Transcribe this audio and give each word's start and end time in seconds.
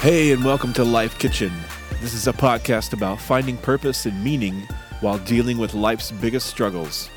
Hey, 0.00 0.32
and 0.32 0.42
welcome 0.42 0.72
to 0.72 0.82
Life 0.82 1.18
Kitchen. 1.18 1.52
This 2.00 2.14
is 2.14 2.26
a 2.26 2.32
podcast 2.32 2.94
about 2.94 3.20
finding 3.20 3.58
purpose 3.58 4.06
and 4.06 4.24
meaning 4.24 4.66
while 5.02 5.18
dealing 5.18 5.58
with 5.58 5.74
life's 5.74 6.10
biggest 6.10 6.46
struggles. 6.46 7.10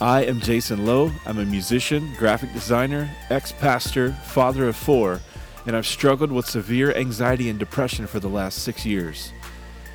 I 0.00 0.26
am 0.26 0.38
Jason 0.38 0.86
Lowe. 0.86 1.10
I'm 1.26 1.40
a 1.40 1.44
musician, 1.44 2.14
graphic 2.16 2.52
designer, 2.52 3.10
ex 3.30 3.50
pastor, 3.50 4.12
father 4.12 4.68
of 4.68 4.76
four, 4.76 5.18
and 5.66 5.74
I've 5.74 5.88
struggled 5.88 6.30
with 6.30 6.46
severe 6.46 6.94
anxiety 6.94 7.48
and 7.48 7.58
depression 7.58 8.06
for 8.06 8.20
the 8.20 8.28
last 8.28 8.60
six 8.60 8.86
years. 8.86 9.32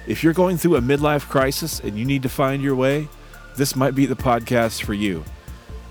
If 0.06 0.22
you're 0.22 0.34
going 0.34 0.58
through 0.58 0.76
a 0.76 0.82
midlife 0.82 1.30
crisis 1.30 1.80
and 1.80 1.98
you 1.98 2.04
need 2.04 2.24
to 2.24 2.30
find 2.30 2.62
your 2.62 2.76
way, 2.76 3.08
this 3.56 3.78
might 3.78 3.96
be 3.96 4.06
the 4.06 4.14
podcast 4.14 4.84
for 4.84 4.94
you. 4.94 5.24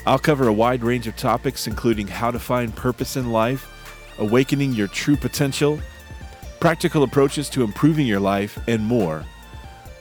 I'll 0.06 0.18
cover 0.18 0.46
a 0.46 0.52
wide 0.52 0.84
range 0.84 1.06
of 1.06 1.16
topics, 1.16 1.66
including 1.66 2.06
how 2.06 2.30
to 2.30 2.38
find 2.38 2.76
purpose 2.76 3.16
in 3.16 3.32
life, 3.32 3.66
awakening 4.18 4.74
your 4.74 4.88
true 4.88 5.16
potential, 5.16 5.80
practical 6.64 7.02
approaches 7.02 7.50
to 7.50 7.62
improving 7.62 8.06
your 8.06 8.18
life, 8.18 8.58
and 8.68 8.82
more. 8.82 9.22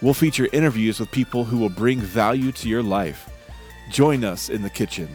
We'll 0.02 0.14
feature 0.14 0.48
interviews 0.54 0.98
with 0.98 1.12
people 1.12 1.44
who 1.44 1.58
will 1.58 1.68
bring 1.68 2.00
value 2.00 2.54
to 2.54 2.70
your 2.70 2.82
life. 2.82 3.30
Join 3.90 4.24
us 4.24 4.48
in 4.48 4.62
the 4.62 4.70
kitchen. 4.70 5.10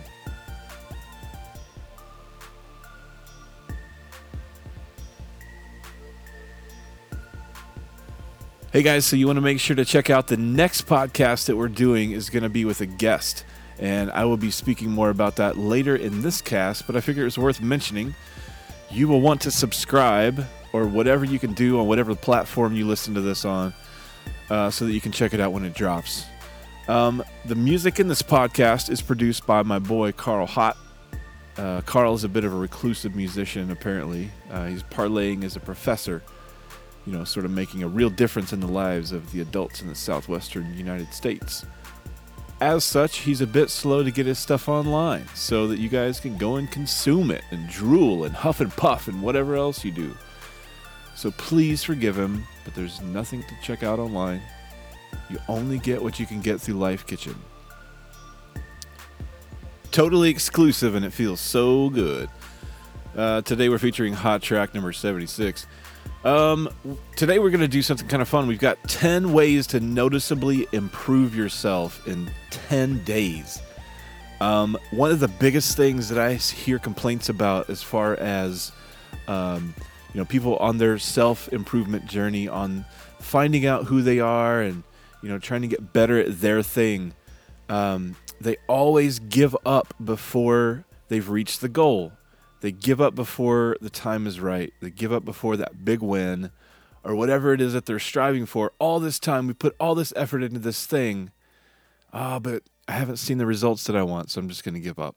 Hey 8.70 8.82
guys, 8.82 9.06
so 9.06 9.16
you 9.16 9.26
want 9.26 9.38
to 9.38 9.40
make 9.40 9.58
sure 9.58 9.74
to 9.74 9.86
check 9.86 10.10
out 10.10 10.26
the 10.26 10.36
next 10.36 10.86
podcast 10.86 11.46
that 11.46 11.56
we're 11.56 11.68
doing 11.68 12.12
is 12.12 12.28
going 12.28 12.42
to 12.42 12.50
be 12.50 12.66
with 12.66 12.82
a 12.82 12.86
guest. 12.86 13.46
And 13.78 14.10
I 14.10 14.26
will 14.26 14.36
be 14.36 14.50
speaking 14.50 14.90
more 14.90 15.08
about 15.08 15.36
that 15.36 15.56
later 15.56 15.96
in 15.96 16.20
this 16.20 16.42
cast, 16.42 16.86
but 16.86 16.94
I 16.94 17.00
figure 17.00 17.24
it's 17.24 17.38
worth 17.38 17.62
mentioning. 17.62 18.14
You 18.90 19.08
will 19.08 19.22
want 19.22 19.40
to 19.40 19.50
subscribe 19.50 20.44
or 20.72 20.86
whatever 20.86 21.24
you 21.24 21.38
can 21.38 21.52
do 21.52 21.80
on 21.80 21.86
whatever 21.86 22.14
platform 22.14 22.74
you 22.74 22.86
listen 22.86 23.14
to 23.14 23.20
this 23.20 23.44
on 23.44 23.72
uh, 24.50 24.70
so 24.70 24.86
that 24.86 24.92
you 24.92 25.00
can 25.00 25.12
check 25.12 25.34
it 25.34 25.40
out 25.40 25.52
when 25.52 25.64
it 25.64 25.74
drops. 25.74 26.24
Um, 26.88 27.22
the 27.44 27.54
music 27.54 28.00
in 28.00 28.08
this 28.08 28.22
podcast 28.22 28.88
is 28.90 29.02
produced 29.02 29.46
by 29.46 29.62
my 29.62 29.78
boy 29.78 30.12
Carl 30.12 30.46
Hott. 30.46 30.76
Uh, 31.58 31.80
Carl 31.82 32.14
is 32.14 32.24
a 32.24 32.28
bit 32.28 32.44
of 32.44 32.54
a 32.54 32.56
reclusive 32.56 33.14
musician, 33.14 33.70
apparently. 33.70 34.30
Uh, 34.50 34.66
he's 34.66 34.82
parlaying 34.84 35.44
as 35.44 35.56
a 35.56 35.60
professor, 35.60 36.22
you 37.04 37.12
know, 37.12 37.24
sort 37.24 37.44
of 37.44 37.50
making 37.50 37.82
a 37.82 37.88
real 37.88 38.08
difference 38.08 38.52
in 38.52 38.60
the 38.60 38.68
lives 38.68 39.12
of 39.12 39.30
the 39.32 39.40
adults 39.40 39.82
in 39.82 39.88
the 39.88 39.94
southwestern 39.94 40.72
United 40.74 41.12
States. 41.12 41.66
As 42.60 42.84
such, 42.84 43.18
he's 43.18 43.40
a 43.40 43.46
bit 43.46 43.70
slow 43.70 44.02
to 44.02 44.10
get 44.10 44.26
his 44.26 44.38
stuff 44.38 44.68
online 44.68 45.26
so 45.34 45.68
that 45.68 45.78
you 45.78 45.88
guys 45.88 46.18
can 46.20 46.36
go 46.38 46.56
and 46.56 46.70
consume 46.70 47.30
it 47.30 47.44
and 47.50 47.68
drool 47.68 48.24
and 48.24 48.34
huff 48.34 48.60
and 48.60 48.72
puff 48.72 49.08
and 49.08 49.22
whatever 49.22 49.54
else 49.56 49.84
you 49.84 49.92
do. 49.92 50.16
So 51.18 51.32
please 51.32 51.82
forgive 51.82 52.16
him, 52.16 52.46
but 52.64 52.76
there's 52.76 53.00
nothing 53.00 53.42
to 53.42 53.54
check 53.60 53.82
out 53.82 53.98
online. 53.98 54.40
You 55.28 55.40
only 55.48 55.80
get 55.80 56.00
what 56.00 56.20
you 56.20 56.26
can 56.26 56.40
get 56.40 56.60
through 56.60 56.74
Life 56.74 57.08
Kitchen. 57.08 57.34
Totally 59.90 60.30
exclusive, 60.30 60.94
and 60.94 61.04
it 61.04 61.12
feels 61.12 61.40
so 61.40 61.90
good. 61.90 62.30
Uh, 63.16 63.40
today 63.42 63.68
we're 63.68 63.78
featuring 63.78 64.12
Hot 64.12 64.42
Track 64.42 64.74
number 64.74 64.92
76. 64.92 65.66
Um, 66.22 66.68
today 67.16 67.40
we're 67.40 67.50
going 67.50 67.62
to 67.62 67.66
do 67.66 67.82
something 67.82 68.06
kind 68.06 68.22
of 68.22 68.28
fun. 68.28 68.46
We've 68.46 68.60
got 68.60 68.78
10 68.88 69.32
ways 69.32 69.66
to 69.68 69.80
noticeably 69.80 70.68
improve 70.70 71.34
yourself 71.34 72.06
in 72.06 72.30
10 72.50 73.02
days. 73.02 73.60
Um, 74.40 74.78
one 74.92 75.10
of 75.10 75.18
the 75.18 75.26
biggest 75.26 75.76
things 75.76 76.10
that 76.10 76.18
I 76.20 76.34
hear 76.34 76.78
complaints 76.78 77.28
about 77.28 77.70
as 77.70 77.82
far 77.82 78.14
as 78.20 78.70
um, 79.26 79.74
you 80.12 80.18
know 80.18 80.24
people 80.24 80.56
on 80.56 80.78
their 80.78 80.98
self 80.98 81.48
improvement 81.52 82.06
journey 82.06 82.48
on 82.48 82.84
finding 83.20 83.66
out 83.66 83.84
who 83.84 84.02
they 84.02 84.20
are 84.20 84.62
and 84.62 84.82
you 85.22 85.28
know 85.28 85.38
trying 85.38 85.62
to 85.62 85.68
get 85.68 85.92
better 85.92 86.18
at 86.18 86.40
their 86.40 86.62
thing 86.62 87.12
um, 87.68 88.16
they 88.40 88.56
always 88.66 89.18
give 89.18 89.56
up 89.66 89.94
before 90.02 90.84
they've 91.08 91.28
reached 91.28 91.60
the 91.60 91.68
goal. 91.68 92.12
They 92.60 92.72
give 92.72 93.00
up 93.00 93.14
before 93.14 93.76
the 93.80 93.90
time 93.90 94.26
is 94.26 94.40
right. 94.40 94.72
They 94.80 94.90
give 94.90 95.12
up 95.12 95.24
before 95.24 95.56
that 95.56 95.84
big 95.84 96.00
win 96.00 96.50
or 97.04 97.14
whatever 97.14 97.52
it 97.52 97.60
is 97.60 97.72
that 97.72 97.86
they're 97.86 97.98
striving 97.98 98.46
for. 98.46 98.72
All 98.78 99.00
this 99.00 99.18
time 99.18 99.46
we 99.46 99.54
put 99.54 99.76
all 99.78 99.94
this 99.94 100.12
effort 100.16 100.42
into 100.42 100.58
this 100.58 100.86
thing. 100.86 101.30
Ah 102.12 102.36
oh, 102.36 102.40
but 102.40 102.62
i 102.88 102.92
haven't 102.92 103.18
seen 103.18 103.36
the 103.36 103.44
results 103.44 103.84
that 103.84 103.94
i 103.94 104.02
want 104.02 104.30
so 104.30 104.40
i'm 104.40 104.48
just 104.48 104.64
going 104.64 104.74
to 104.74 104.80
give 104.80 104.98
up. 104.98 105.16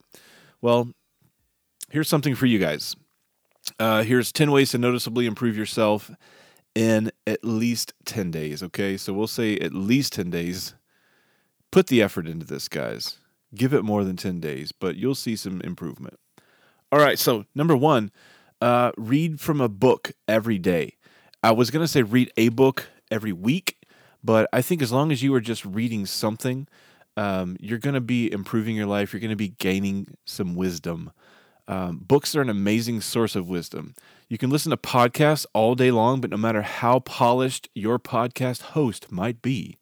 Well 0.62 0.90
here's 1.90 2.10
something 2.10 2.36
for 2.36 2.46
you 2.46 2.60
guys 2.60 2.96
uh, 3.80 4.04
here's 4.04 4.32
10 4.32 4.52
ways 4.52 4.72
to 4.72 4.78
noticeably 4.78 5.26
improve 5.26 5.58
yourself 5.58 6.12
in 6.76 7.12
at 7.28 7.44
least 7.44 7.94
10 8.06 8.32
days. 8.32 8.64
Okay, 8.64 8.98
so 8.98 9.14
we'll 9.14 9.28
say 9.28 9.58
at 9.58 9.74
least 9.74 10.14
10 10.14 10.30
days. 10.30 10.76
Put 11.72 11.88
the 11.88 12.02
effort 12.02 12.28
into 12.28 12.46
this, 12.46 12.68
guys. 12.68 13.18
Give 13.56 13.74
it 13.74 13.84
more 13.84 14.04
than 14.04 14.16
10 14.16 14.40
days, 14.40 14.72
but 14.72 14.96
you'll 14.96 15.16
see 15.16 15.36
some 15.36 15.62
improvement. 15.62 16.20
All 16.92 17.00
right, 17.00 17.20
so 17.20 17.46
number 17.56 17.76
one, 17.76 18.12
uh, 18.62 18.92
read 18.98 19.40
from 19.40 19.62
a 19.62 19.70
book 19.70 20.12
every 20.28 20.58
day. 20.58 20.98
I 21.44 21.52
was 21.52 21.72
going 21.72 21.84
to 21.84 21.88
say 21.88 22.04
read 22.04 22.32
a 22.38 22.50
book 22.50 22.88
every 23.10 23.34
week, 23.34 23.78
but 24.24 24.48
I 24.54 24.62
think 24.62 24.82
as 24.82 24.92
long 24.92 25.12
as 25.12 25.24
you 25.24 25.34
are 25.34 25.42
just 25.42 25.66
reading 25.66 26.06
something, 26.06 26.68
um, 27.18 27.58
you're 27.60 27.80
going 27.80 27.96
to 27.96 28.02
be 28.02 28.32
improving 28.32 28.76
your 28.76 28.86
life. 28.86 29.12
You're 29.12 29.20
going 29.20 29.32
to 29.32 29.36
be 29.36 29.50
gaining 29.50 30.08
some 30.26 30.56
wisdom. 30.56 31.12
Um, 31.68 32.00
books 32.00 32.36
are 32.36 32.42
an 32.42 32.50
amazing 32.50 33.02
source 33.02 33.36
of 33.36 33.48
wisdom. 33.48 33.94
You 34.28 34.38
can 34.38 34.50
listen 34.50 34.72
to 34.72 34.78
podcasts 34.78 35.46
all 35.54 35.76
day 35.76 35.92
long, 35.92 36.22
but 36.22 36.30
no 36.30 36.38
matter 36.38 36.62
how 36.62 37.00
polished 37.00 37.70
your 37.76 38.00
podcast 38.00 38.62
host 38.62 39.12
might 39.12 39.42
be, 39.42 39.78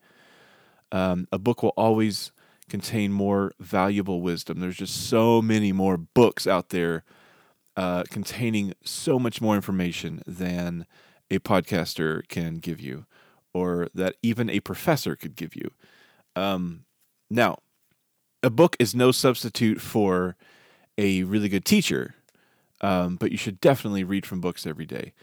um, 0.91 1.27
a 1.31 1.39
book 1.39 1.63
will 1.63 1.73
always 1.77 2.31
contain 2.69 3.11
more 3.11 3.51
valuable 3.59 4.21
wisdom. 4.21 4.59
There's 4.59 4.77
just 4.77 5.09
so 5.09 5.41
many 5.41 5.71
more 5.71 5.97
books 5.97 6.47
out 6.47 6.69
there 6.69 7.03
uh, 7.75 8.03
containing 8.09 8.73
so 8.83 9.19
much 9.19 9.41
more 9.41 9.55
information 9.55 10.21
than 10.27 10.85
a 11.31 11.39
podcaster 11.39 12.27
can 12.27 12.55
give 12.55 12.79
you, 12.79 13.05
or 13.53 13.87
that 13.93 14.15
even 14.21 14.49
a 14.49 14.59
professor 14.59 15.15
could 15.15 15.35
give 15.35 15.55
you. 15.55 15.71
Um, 16.35 16.85
now, 17.29 17.59
a 18.41 18.49
book 18.49 18.75
is 18.79 18.95
no 18.95 19.11
substitute 19.11 19.81
for 19.81 20.35
a 20.99 21.23
really 21.23 21.49
good 21.49 21.63
teacher, 21.63 22.15
um, 22.81 23.15
but 23.15 23.31
you 23.31 23.37
should 23.37 23.61
definitely 23.61 24.03
read 24.03 24.25
from 24.25 24.41
books 24.41 24.67
every 24.67 24.85
day. 24.85 25.13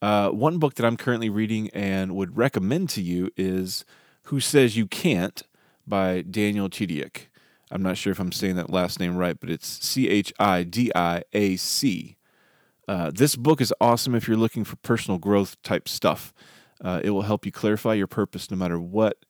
Uh, 0.00 0.28
one 0.30 0.58
book 0.58 0.74
that 0.74 0.86
I'm 0.86 0.96
currently 0.96 1.30
reading 1.30 1.70
and 1.70 2.14
would 2.14 2.36
recommend 2.36 2.88
to 2.90 3.02
you 3.02 3.30
is 3.36 3.84
Who 4.24 4.38
Says 4.38 4.76
You 4.76 4.86
Can't 4.86 5.42
by 5.86 6.22
Daniel 6.22 6.68
Chidiac. 6.68 7.26
I'm 7.70 7.82
not 7.82 7.96
sure 7.96 8.12
if 8.12 8.20
I'm 8.20 8.32
saying 8.32 8.56
that 8.56 8.70
last 8.70 9.00
name 9.00 9.16
right, 9.16 9.38
but 9.40 9.50
it's 9.50 9.66
C 9.84 10.08
H 10.08 10.32
I 10.38 10.62
D 10.62 10.92
I 10.94 11.22
A 11.32 11.56
C. 11.56 12.16
Uh, 12.86 13.10
this 13.10 13.34
book 13.34 13.60
is 13.60 13.72
awesome 13.80 14.14
if 14.14 14.28
you're 14.28 14.36
looking 14.36 14.64
for 14.64 14.76
personal 14.76 15.18
growth 15.18 15.60
type 15.62 15.88
stuff. 15.88 16.32
Uh, 16.82 17.00
it 17.02 17.10
will 17.10 17.22
help 17.22 17.46
you 17.46 17.52
clarify 17.52 17.94
your 17.94 18.06
purpose 18.06 18.50
no 18.50 18.56
matter 18.56 18.78
what 18.78 19.24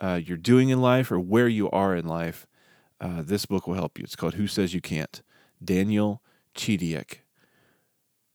uh, 0.00 0.20
you're 0.22 0.36
doing 0.36 0.70
in 0.70 0.80
life 0.82 1.12
or 1.12 1.20
where 1.20 1.48
you 1.48 1.70
are 1.70 1.94
in 1.94 2.06
life. 2.06 2.46
Uh, 3.00 3.22
this 3.22 3.46
book 3.46 3.66
will 3.66 3.74
help 3.74 3.98
you. 3.98 4.04
It's 4.04 4.16
called 4.16 4.34
Who 4.34 4.48
Says 4.48 4.74
You 4.74 4.80
Can't. 4.80 5.22
Daniel 5.62 6.22
Chidiac. 6.54 7.18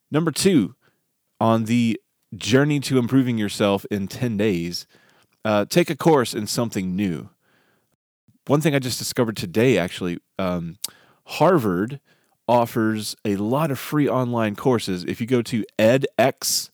Number 0.10 0.32
two, 0.32 0.76
on 1.40 1.66
the 1.66 2.00
journey 2.36 2.80
to 2.82 2.98
improving 2.98 3.38
yourself 3.38 3.86
in 3.90 4.08
10 4.08 4.38
days, 4.38 4.88
uh, 5.44 5.66
take 5.66 5.90
a 5.90 5.96
course 5.96 6.34
in 6.34 6.48
something 6.48 6.96
new. 6.96 7.30
One 8.48 8.62
thing 8.62 8.76
I 8.76 8.80
just 8.80 9.00
discovered 9.00 9.38
today, 9.38 9.78
actually, 9.78 10.20
um, 10.38 10.78
Harvard 11.26 12.00
offers 12.48 13.16
a 13.24 13.36
lot 13.38 13.72
of 13.72 13.80
free 13.80 14.10
online 14.10 14.56
courses. 14.56 15.04
If 15.06 15.22
you 15.22 15.28
go 15.28 15.42
to 15.44 15.64
edX, 15.80 16.70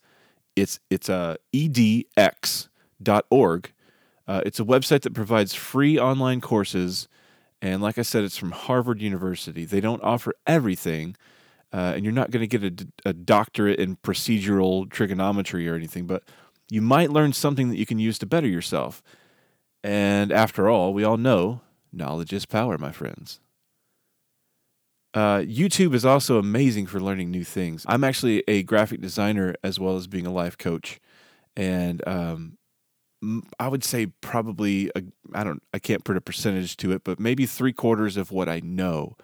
it's 0.56 0.80
it's 0.90 1.10
uh, 1.10 1.36
edx.org. 1.54 2.70
Uh, 4.28 4.42
it's 4.46 4.60
a 4.60 4.64
website 4.64 5.02
that 5.02 5.14
provides 5.14 5.54
free 5.54 6.00
online 6.00 6.42
courses 6.42 7.08
and 7.62 7.81
like 7.81 7.98
I 7.98 8.04
said, 8.04 8.24
it's 8.24 8.38
from 8.38 8.51
Harvard 8.51 9.01
University. 9.01 9.65
They 9.65 9.81
don't 9.81 10.04
offer 10.04 10.33
everything, 10.45 11.15
uh, 11.74 11.94
and 11.95 12.04
you're 12.04 12.13
not 12.13 12.31
going 12.31 12.48
to 12.48 12.57
get 12.57 12.81
a, 13.06 13.09
a, 13.09 13.13
doctorate 13.13 13.80
in 13.80 13.98
procedural 13.98 14.89
trigonometry 14.89 15.68
or 15.68 15.75
anything, 15.75 16.06
but 16.06 16.24
you 16.69 16.81
might 16.81 17.09
learn 17.09 17.33
something 17.33 17.69
that 17.69 17.77
you 17.77 17.86
can 17.86 18.00
use 18.00 18.19
to 18.19 18.25
better 18.25 18.48
yourself. 18.48 19.01
And 19.83 20.31
after 20.31 20.69
all, 20.69 20.94
we 20.94 21.04
all 21.04 21.18
know 21.18 21.62
knowledge 21.92 22.33
is 22.33 22.45
power, 22.45 22.77
my 22.77 22.92
friends. 22.92 23.39
Uh, 25.13 25.39
YouTube 25.39 25.95
is 25.95 26.06
also 26.06 26.38
amazing 26.38 26.86
for 26.86 27.00
learning 27.00 27.31
new 27.31 27.44
things. 27.44 27.86
I'm 27.88 28.04
actually 28.04 28.44
a 28.48 28.63
graphic 28.63 29.01
designer 29.01 29.56
as 29.63 29.80
well 29.80 29.95
as 29.95 30.06
being 30.06 30.27
a 30.27 30.31
life 30.31 30.57
coach. 30.57 31.00
And 31.56 32.07
um, 32.07 32.57
I 33.60 33.68
would 33.68 33.84
say 33.84 34.08
probably 34.22 34.92
I 35.34 35.44
don't 35.44 35.62
I 35.74 35.80
can't 35.80 36.04
put 36.04 36.18
a 36.18 36.22
percentage 36.22 36.78
to 36.78 36.92
it, 36.92 37.04
but 37.04 37.20
maybe 37.20 37.46
three 37.46 37.74
quarters 37.74 38.18
of 38.18 38.32
what 38.32 38.50
I 38.50 38.62
know 38.64 39.16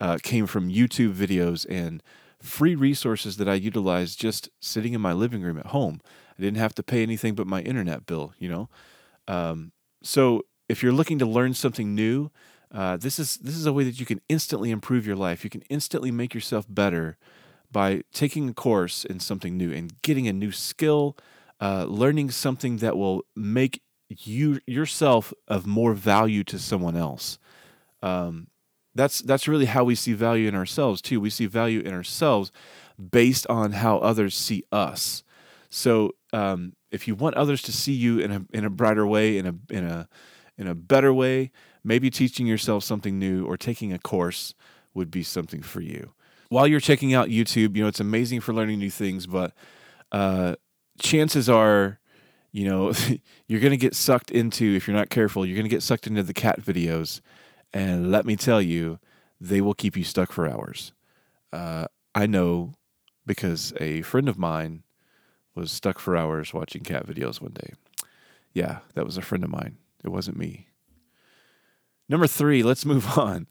uh, 0.00 0.18
came 0.22 0.46
from 0.46 0.70
YouTube 0.70 1.14
videos 1.14 1.66
and 1.68 2.02
free 2.40 2.74
resources 2.74 3.36
that 3.38 3.48
I 3.48 3.54
utilize 3.54 4.14
just 4.14 4.50
sitting 4.60 4.92
in 4.92 5.00
my 5.00 5.12
living 5.12 5.42
room 5.42 5.58
at 5.58 5.66
home. 5.66 6.00
I 6.38 6.42
didn't 6.42 6.58
have 6.58 6.74
to 6.76 6.82
pay 6.82 7.02
anything 7.02 7.34
but 7.34 7.46
my 7.46 7.62
internet 7.62 8.06
bill, 8.06 8.34
you 8.38 8.48
know. 8.48 8.68
Um, 9.26 9.72
so 10.02 10.42
if 10.68 10.82
you're 10.82 10.92
looking 10.92 11.18
to 11.18 11.26
learn 11.26 11.54
something 11.54 11.94
new, 11.94 12.30
uh, 12.72 12.96
this 12.96 13.18
is 13.18 13.36
this 13.36 13.56
is 13.56 13.66
a 13.66 13.72
way 13.72 13.84
that 13.84 13.98
you 14.00 14.06
can 14.06 14.20
instantly 14.28 14.70
improve 14.70 15.06
your 15.06 15.16
life. 15.16 15.44
You 15.44 15.50
can 15.50 15.62
instantly 15.70 16.10
make 16.10 16.34
yourself 16.34 16.66
better 16.68 17.16
by 17.70 18.02
taking 18.12 18.48
a 18.48 18.54
course 18.54 19.04
in 19.04 19.20
something 19.20 19.56
new 19.56 19.72
and 19.72 20.00
getting 20.02 20.28
a 20.28 20.32
new 20.32 20.52
skill, 20.52 21.16
uh, 21.60 21.84
learning 21.88 22.30
something 22.30 22.78
that 22.78 22.96
will 22.96 23.22
make 23.34 23.82
you 24.08 24.60
yourself 24.66 25.32
of 25.48 25.66
more 25.66 25.94
value 25.94 26.44
to 26.44 26.58
someone 26.58 26.96
else. 26.96 27.38
Um, 28.02 28.48
that's 28.94 29.20
that's 29.20 29.46
really 29.46 29.66
how 29.66 29.84
we 29.84 29.94
see 29.94 30.12
value 30.14 30.48
in 30.48 30.54
ourselves 30.54 31.02
too. 31.02 31.20
We 31.20 31.30
see 31.30 31.46
value 31.46 31.80
in 31.80 31.92
ourselves 31.92 32.50
based 33.10 33.46
on 33.48 33.72
how 33.72 33.98
others 33.98 34.34
see 34.34 34.64
us. 34.72 35.22
So 35.68 36.12
um, 36.32 36.74
if 36.90 37.06
you 37.06 37.14
want 37.14 37.36
others 37.36 37.62
to 37.62 37.72
see 37.72 37.92
you 37.92 38.18
in 38.18 38.30
a 38.32 38.44
in 38.52 38.64
a 38.64 38.70
brighter 38.70 39.06
way, 39.06 39.36
in 39.38 39.46
a 39.46 39.54
in 39.70 39.84
a 39.84 40.08
in 40.56 40.66
a 40.66 40.74
better 40.74 41.12
way, 41.12 41.50
maybe 41.84 42.10
teaching 42.10 42.46
yourself 42.46 42.84
something 42.84 43.18
new 43.18 43.44
or 43.44 43.56
taking 43.56 43.92
a 43.92 43.98
course 43.98 44.54
would 44.94 45.10
be 45.10 45.22
something 45.22 45.62
for 45.62 45.80
you. 45.80 46.12
While 46.48 46.66
you're 46.66 46.80
checking 46.80 47.12
out 47.12 47.28
YouTube, 47.28 47.76
you 47.76 47.82
know 47.82 47.88
it's 47.88 48.00
amazing 48.00 48.40
for 48.40 48.54
learning 48.54 48.78
new 48.78 48.90
things, 48.90 49.26
but 49.26 49.52
uh, 50.12 50.54
chances 50.98 51.48
are, 51.48 51.98
you 52.52 52.64
know, 52.68 52.92
you're 53.48 53.60
going 53.60 53.70
to 53.72 53.76
get 53.76 53.94
sucked 53.94 54.30
into 54.30 54.74
if 54.74 54.86
you're 54.86 54.96
not 54.96 55.10
careful. 55.10 55.44
You're 55.44 55.56
going 55.56 55.68
to 55.68 55.74
get 55.74 55.82
sucked 55.82 56.06
into 56.06 56.22
the 56.22 56.34
cat 56.34 56.60
videos, 56.60 57.20
and 57.72 58.10
let 58.10 58.24
me 58.26 58.36
tell 58.36 58.62
you, 58.62 58.98
they 59.40 59.60
will 59.60 59.74
keep 59.74 59.96
you 59.96 60.04
stuck 60.04 60.32
for 60.32 60.48
hours. 60.48 60.92
Uh, 61.52 61.86
I 62.14 62.26
know 62.26 62.72
because 63.26 63.72
a 63.80 64.02
friend 64.02 64.28
of 64.28 64.38
mine 64.38 64.84
was 65.54 65.72
stuck 65.72 65.98
for 65.98 66.16
hours 66.16 66.54
watching 66.54 66.82
cat 66.82 67.06
videos 67.06 67.40
one 67.40 67.52
day. 67.52 67.72
Yeah, 68.52 68.78
that 68.94 69.04
was 69.04 69.18
a 69.18 69.22
friend 69.22 69.44
of 69.44 69.50
mine. 69.50 69.78
It 70.04 70.10
wasn't 70.10 70.38
me. 70.38 70.68
Number 72.08 72.26
three, 72.26 72.62
let's 72.62 72.84
move 72.84 73.18
on. 73.18 73.46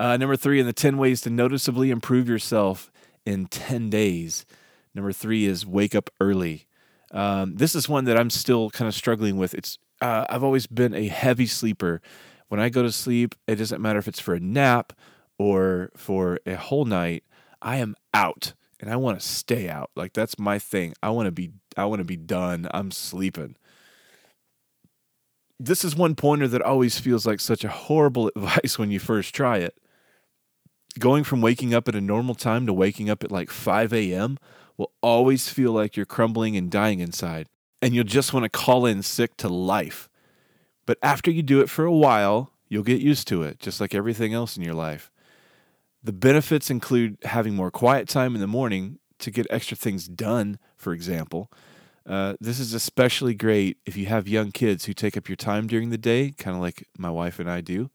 Uh, 0.00 0.16
number 0.16 0.36
three, 0.36 0.60
in 0.60 0.66
the 0.66 0.72
10 0.72 0.96
ways 0.96 1.20
to 1.22 1.30
noticeably 1.30 1.90
improve 1.90 2.28
yourself 2.28 2.90
in 3.26 3.46
10 3.46 3.90
days. 3.90 4.46
Number 4.94 5.12
three 5.12 5.44
is 5.44 5.66
wake 5.66 5.94
up 5.94 6.08
early. 6.20 6.66
Um, 7.12 7.56
this 7.56 7.74
is 7.74 7.88
one 7.88 8.04
that 8.04 8.18
I'm 8.18 8.30
still 8.30 8.70
kind 8.70 8.88
of 8.88 8.94
struggling 8.94 9.36
with. 9.36 9.54
It's 9.54 9.78
uh, 10.00 10.26
I've 10.28 10.44
always 10.44 10.66
been 10.66 10.94
a 10.94 11.08
heavy 11.08 11.46
sleeper. 11.46 12.00
When 12.48 12.60
I 12.60 12.68
go 12.68 12.82
to 12.82 12.92
sleep, 12.92 13.34
it 13.46 13.56
doesn't 13.56 13.82
matter 13.82 13.98
if 13.98 14.08
it's 14.08 14.20
for 14.20 14.34
a 14.34 14.40
nap 14.40 14.92
or 15.38 15.90
for 15.96 16.38
a 16.46 16.54
whole 16.54 16.84
night. 16.84 17.24
I 17.60 17.76
am 17.76 17.94
out 18.14 18.54
and 18.80 18.90
I 18.90 18.96
want 18.96 19.20
to 19.20 19.26
stay 19.26 19.68
out. 19.68 19.90
Like 19.96 20.12
that's 20.12 20.38
my 20.38 20.58
thing. 20.58 20.94
I 21.02 21.10
want 21.10 21.26
to 21.26 21.32
be 21.32 21.50
I 21.76 21.84
want 21.84 22.00
to 22.00 22.04
be 22.04 22.16
done. 22.16 22.68
I'm 22.72 22.90
sleeping. 22.90 23.56
This 25.60 25.84
is 25.84 25.96
one 25.96 26.14
pointer 26.14 26.46
that 26.48 26.62
always 26.62 26.98
feels 27.00 27.26
like 27.26 27.40
such 27.40 27.64
a 27.64 27.68
horrible 27.68 28.28
advice 28.36 28.78
when 28.78 28.90
you 28.90 28.98
first 28.98 29.34
try 29.34 29.58
it. 29.58 29.76
Going 30.98 31.24
from 31.24 31.40
waking 31.40 31.74
up 31.74 31.88
at 31.88 31.94
a 31.94 32.00
normal 32.00 32.34
time 32.34 32.66
to 32.66 32.72
waking 32.72 33.10
up 33.10 33.22
at 33.22 33.30
like 33.30 33.50
5 33.50 33.92
a.m. 33.92 34.38
will 34.78 34.92
always 35.02 35.50
feel 35.50 35.72
like 35.72 35.96
you're 35.96 36.06
crumbling 36.06 36.56
and 36.56 36.70
dying 36.70 37.00
inside, 37.00 37.48
and 37.82 37.94
you'll 37.94 38.04
just 38.04 38.32
want 38.32 38.44
to 38.44 38.48
call 38.48 38.86
in 38.86 39.02
sick 39.02 39.36
to 39.36 39.48
life. 39.48 40.08
But 40.86 40.96
after 41.02 41.30
you 41.30 41.42
do 41.42 41.60
it 41.60 41.68
for 41.68 41.84
a 41.84 41.92
while, 41.92 42.52
you'll 42.68 42.84
get 42.84 43.02
used 43.02 43.28
to 43.28 43.42
it, 43.42 43.58
just 43.58 43.80
like 43.80 43.94
everything 43.94 44.32
else 44.32 44.56
in 44.56 44.62
your 44.62 44.74
life. 44.74 45.10
The 46.02 46.12
benefits 46.12 46.70
include 46.70 47.18
having 47.24 47.54
more 47.54 47.70
quiet 47.70 48.08
time 48.08 48.34
in 48.34 48.40
the 48.40 48.46
morning 48.46 48.98
to 49.18 49.30
get 49.30 49.46
extra 49.50 49.76
things 49.76 50.06
done, 50.08 50.58
for 50.76 50.92
example. 50.92 51.50
Uh, 52.06 52.34
this 52.40 52.58
is 52.58 52.72
especially 52.72 53.34
great 53.34 53.76
if 53.84 53.96
you 53.96 54.06
have 54.06 54.26
young 54.26 54.50
kids 54.50 54.86
who 54.86 54.94
take 54.94 55.16
up 55.16 55.28
your 55.28 55.36
time 55.36 55.66
during 55.66 55.90
the 55.90 55.98
day, 55.98 56.30
kind 56.38 56.56
of 56.56 56.62
like 56.62 56.86
my 56.96 57.10
wife 57.10 57.38
and 57.38 57.50
I 57.50 57.60
do. 57.60 57.90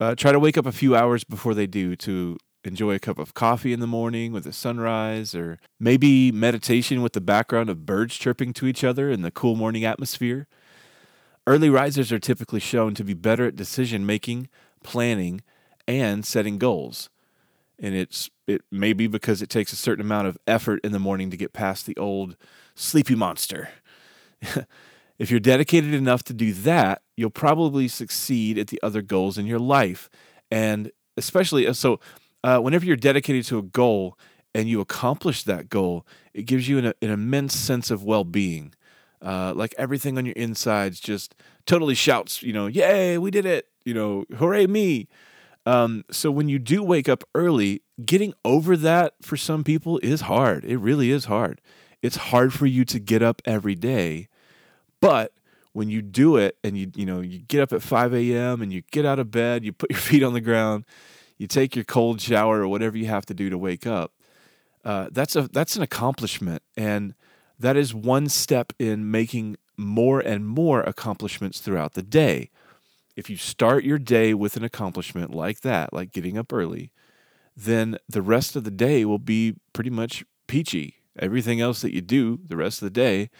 Uh, 0.00 0.14
try 0.14 0.32
to 0.32 0.40
wake 0.40 0.56
up 0.56 0.66
a 0.66 0.72
few 0.72 0.96
hours 0.96 1.24
before 1.24 1.52
they 1.52 1.66
do 1.66 1.96
to 1.96 2.38
enjoy 2.66 2.94
a 2.94 2.98
cup 2.98 3.18
of 3.18 3.34
coffee 3.34 3.72
in 3.72 3.80
the 3.80 3.86
morning 3.86 4.32
with 4.32 4.44
the 4.44 4.52
sunrise, 4.52 5.34
or 5.34 5.58
maybe 5.78 6.32
meditation 6.32 7.02
with 7.02 7.12
the 7.12 7.20
background 7.20 7.70
of 7.70 7.86
birds 7.86 8.16
chirping 8.16 8.52
to 8.54 8.66
each 8.66 8.84
other 8.84 9.10
in 9.10 9.22
the 9.22 9.30
cool 9.30 9.56
morning 9.56 9.84
atmosphere. 9.84 10.46
Early 11.46 11.68
risers 11.68 12.10
are 12.10 12.18
typically 12.18 12.60
shown 12.60 12.94
to 12.94 13.04
be 13.04 13.14
better 13.14 13.46
at 13.46 13.56
decision 13.56 14.06
making, 14.06 14.48
planning, 14.82 15.42
and 15.86 16.24
setting 16.24 16.58
goals. 16.58 17.10
And 17.78 17.94
it's 17.94 18.30
it 18.46 18.62
may 18.70 18.92
be 18.92 19.06
because 19.06 19.42
it 19.42 19.48
takes 19.50 19.72
a 19.72 19.76
certain 19.76 20.04
amount 20.04 20.28
of 20.28 20.38
effort 20.46 20.80
in 20.84 20.92
the 20.92 20.98
morning 20.98 21.30
to 21.30 21.36
get 21.36 21.52
past 21.52 21.86
the 21.86 21.96
old 21.96 22.36
sleepy 22.74 23.14
monster. 23.14 23.70
if 25.18 25.30
you're 25.30 25.40
dedicated 25.40 25.94
enough 25.94 26.22
to 26.24 26.34
do 26.34 26.52
that, 26.52 27.02
you'll 27.16 27.30
probably 27.30 27.88
succeed 27.88 28.58
at 28.58 28.68
the 28.68 28.80
other 28.82 29.02
goals 29.02 29.38
in 29.38 29.46
your 29.46 29.58
life. 29.58 30.08
And 30.50 30.90
especially 31.16 31.66
uh, 31.66 31.72
so, 31.72 32.00
uh, 32.44 32.58
whenever 32.58 32.84
you're 32.84 32.94
dedicated 32.94 33.44
to 33.46 33.58
a 33.58 33.62
goal 33.62 34.18
and 34.54 34.68
you 34.68 34.80
accomplish 34.80 35.42
that 35.44 35.70
goal, 35.70 36.06
it 36.34 36.42
gives 36.42 36.68
you 36.68 36.76
an, 36.78 36.84
an 36.84 37.10
immense 37.10 37.56
sense 37.56 37.90
of 37.90 38.04
well 38.04 38.22
being. 38.22 38.74
Uh, 39.22 39.54
like 39.56 39.74
everything 39.78 40.18
on 40.18 40.26
your 40.26 40.34
insides 40.34 41.00
just 41.00 41.34
totally 41.64 41.94
shouts, 41.94 42.42
you 42.42 42.52
know, 42.52 42.66
yay, 42.66 43.16
we 43.16 43.30
did 43.30 43.46
it, 43.46 43.68
you 43.86 43.94
know, 43.94 44.26
hooray 44.36 44.66
me. 44.66 45.08
Um, 45.64 46.04
so 46.10 46.30
when 46.30 46.50
you 46.50 46.58
do 46.58 46.82
wake 46.82 47.08
up 47.08 47.24
early, 47.34 47.80
getting 48.04 48.34
over 48.44 48.76
that 48.76 49.14
for 49.22 49.38
some 49.38 49.64
people 49.64 49.98
is 50.02 50.22
hard. 50.22 50.66
It 50.66 50.76
really 50.76 51.10
is 51.10 51.24
hard. 51.24 51.62
It's 52.02 52.16
hard 52.16 52.52
for 52.52 52.66
you 52.66 52.84
to 52.84 52.98
get 52.98 53.22
up 53.22 53.40
every 53.46 53.74
day, 53.74 54.28
but 55.00 55.32
when 55.72 55.88
you 55.88 56.02
do 56.02 56.36
it 56.36 56.58
and 56.62 56.76
you 56.76 56.92
you 56.94 57.06
know 57.06 57.20
you 57.20 57.38
get 57.38 57.60
up 57.62 57.72
at 57.72 57.82
5 57.82 58.14
a.m. 58.14 58.60
and 58.60 58.70
you 58.70 58.82
get 58.90 59.06
out 59.06 59.18
of 59.18 59.30
bed, 59.30 59.64
you 59.64 59.72
put 59.72 59.90
your 59.90 59.98
feet 60.08 60.22
on 60.22 60.34
the 60.34 60.42
ground, 60.42 60.84
you 61.38 61.46
take 61.46 61.74
your 61.74 61.84
cold 61.84 62.20
shower 62.20 62.60
or 62.60 62.68
whatever 62.68 62.96
you 62.96 63.06
have 63.06 63.26
to 63.26 63.34
do 63.34 63.50
to 63.50 63.58
wake 63.58 63.86
up. 63.86 64.12
Uh, 64.84 65.08
that's 65.10 65.34
a 65.34 65.48
that's 65.48 65.76
an 65.76 65.82
accomplishment, 65.82 66.62
and 66.76 67.14
that 67.58 67.76
is 67.76 67.94
one 67.94 68.28
step 68.28 68.72
in 68.78 69.10
making 69.10 69.56
more 69.76 70.20
and 70.20 70.46
more 70.46 70.82
accomplishments 70.82 71.60
throughout 71.60 71.94
the 71.94 72.02
day 72.02 72.50
if 73.16 73.30
you 73.30 73.36
start 73.36 73.84
your 73.84 73.98
day 73.98 74.34
with 74.34 74.56
an 74.56 74.64
accomplishment 74.64 75.34
like 75.34 75.60
that, 75.60 75.92
like 75.92 76.12
getting 76.12 76.36
up 76.36 76.52
early, 76.52 76.90
then 77.56 77.96
the 78.08 78.22
rest 78.22 78.56
of 78.56 78.64
the 78.64 78.70
day 78.70 79.04
will 79.04 79.18
be 79.18 79.54
pretty 79.72 79.90
much 79.90 80.24
peachy. 80.46 80.96
Everything 81.18 81.60
else 81.60 81.80
that 81.82 81.94
you 81.94 82.00
do 82.00 82.40
the 82.44 82.56
rest 82.56 82.82
of 82.82 82.86
the 82.86 82.90
day 82.90 83.30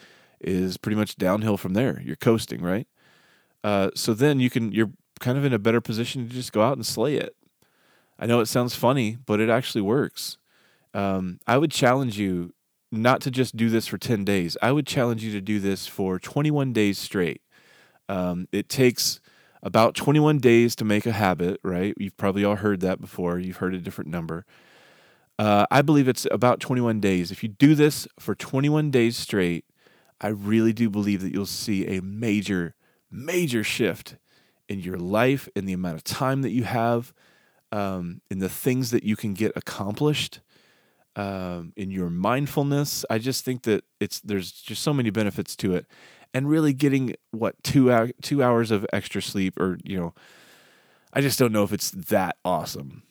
is 0.41 0.77
pretty 0.77 0.97
much 0.97 1.17
downhill 1.17 1.57
from 1.57 1.75
there. 1.75 2.01
You're 2.05 2.17
coasting, 2.17 2.63
right? 2.63 2.87
Uh, 3.65 3.91
so 3.95 4.15
then 4.15 4.39
you 4.39 4.51
can 4.51 4.71
you're 4.71 4.93
kind 5.21 5.39
of 5.39 5.45
in 5.45 5.53
a 5.53 5.59
better 5.59 5.81
position 5.81 6.29
to 6.29 6.35
just 6.35 6.53
go 6.53 6.63
out 6.63 6.77
and 6.77 6.87
slay 6.87 7.17
it. 7.17 7.35
I 8.19 8.27
know 8.27 8.41
it 8.41 8.47
sounds 8.47 8.75
funny, 8.75 9.17
but 9.27 9.41
it 9.41 9.49
actually 9.49 9.83
works. 9.83 10.39
Um, 10.93 11.41
I 11.47 11.59
would 11.59 11.71
challenge 11.71 12.19
you 12.19 12.55
not 12.93 13.21
to 13.23 13.31
just 13.31 13.57
do 13.57 13.69
this 13.69 13.87
for 13.87 13.99
10 13.99 14.25
days. 14.25 14.57
I 14.63 14.73
would 14.73 14.87
challenge 14.87 15.25
you 15.25 15.33
to 15.33 15.41
do 15.41 15.59
this 15.59 15.87
for 15.87 16.19
21 16.19 16.73
days 16.73 16.99
straight. 16.99 17.43
Um, 18.09 18.47
it 18.53 18.69
takes 18.69 19.21
about 19.63 19.95
21 19.95 20.39
days 20.39 20.77
to 20.77 20.85
make 20.85 21.07
a 21.07 21.13
habit, 21.13 21.59
right? 21.65 21.95
You've 21.99 22.17
probably 22.17 22.45
all 22.45 22.57
heard 22.57 22.81
that 22.81 23.01
before. 23.01 23.39
You've 23.39 23.57
heard 23.57 23.75
a 23.75 23.79
different 23.79 24.11
number. 24.11 24.45
Uh, 25.39 25.67
I 25.71 25.83
believe 25.83 26.07
it's 26.07 26.27
about 26.31 26.61
21 26.61 27.01
days. 27.01 27.33
If 27.33 27.43
you 27.43 27.49
do 27.49 27.75
this 27.75 28.07
for 28.21 28.35
21 28.35 28.91
days 28.91 29.17
straight, 29.17 29.65
I 30.21 30.29
really 30.29 30.73
do 30.73 30.89
believe 30.89 31.23
that 31.23 31.33
you'll 31.33 31.47
see 31.47 31.87
a 31.97 32.01
major, 32.01 32.75
major 33.11 33.65
shift 33.65 34.17
in 34.69 34.81
your 34.81 34.99
life, 34.99 35.49
in 35.57 35.65
the 35.65 35.73
amount 35.73 35.97
of 35.97 36.05
time 36.05 36.43
that 36.43 36.51
you 36.51 36.65
have, 36.65 37.13
um, 37.75 38.21
in 38.31 38.39
the 38.39 38.49
things 38.49 38.91
that 38.93 39.03
you 39.03 39.17
can 39.17 39.35
get 39.35 39.53
accomplished, 39.57 40.41
um, 41.17 41.73
in 41.77 41.91
your 41.91 42.11
mindfulness. 42.11 43.05
I 43.11 43.19
just 43.19 43.45
think 43.45 43.63
that 43.63 43.85
it's 44.01 44.21
there's 44.21 44.53
just 44.53 44.83
so 44.83 44.93
many 44.93 45.11
benefits 45.11 45.57
to 45.57 45.75
it, 45.75 45.87
and 46.33 46.49
really 46.49 46.73
getting 46.73 47.15
what 47.31 47.63
two 47.63 48.13
two 48.23 48.43
hours 48.43 48.71
of 48.71 48.87
extra 48.93 49.23
sleep 49.23 49.59
or 49.59 49.79
you 49.85 49.97
know 49.97 50.15
i 51.13 51.21
just 51.21 51.39
don't 51.39 51.53
know 51.53 51.63
if 51.63 51.73
it's 51.73 51.91
that 51.93 52.37
awesome. 52.45 53.03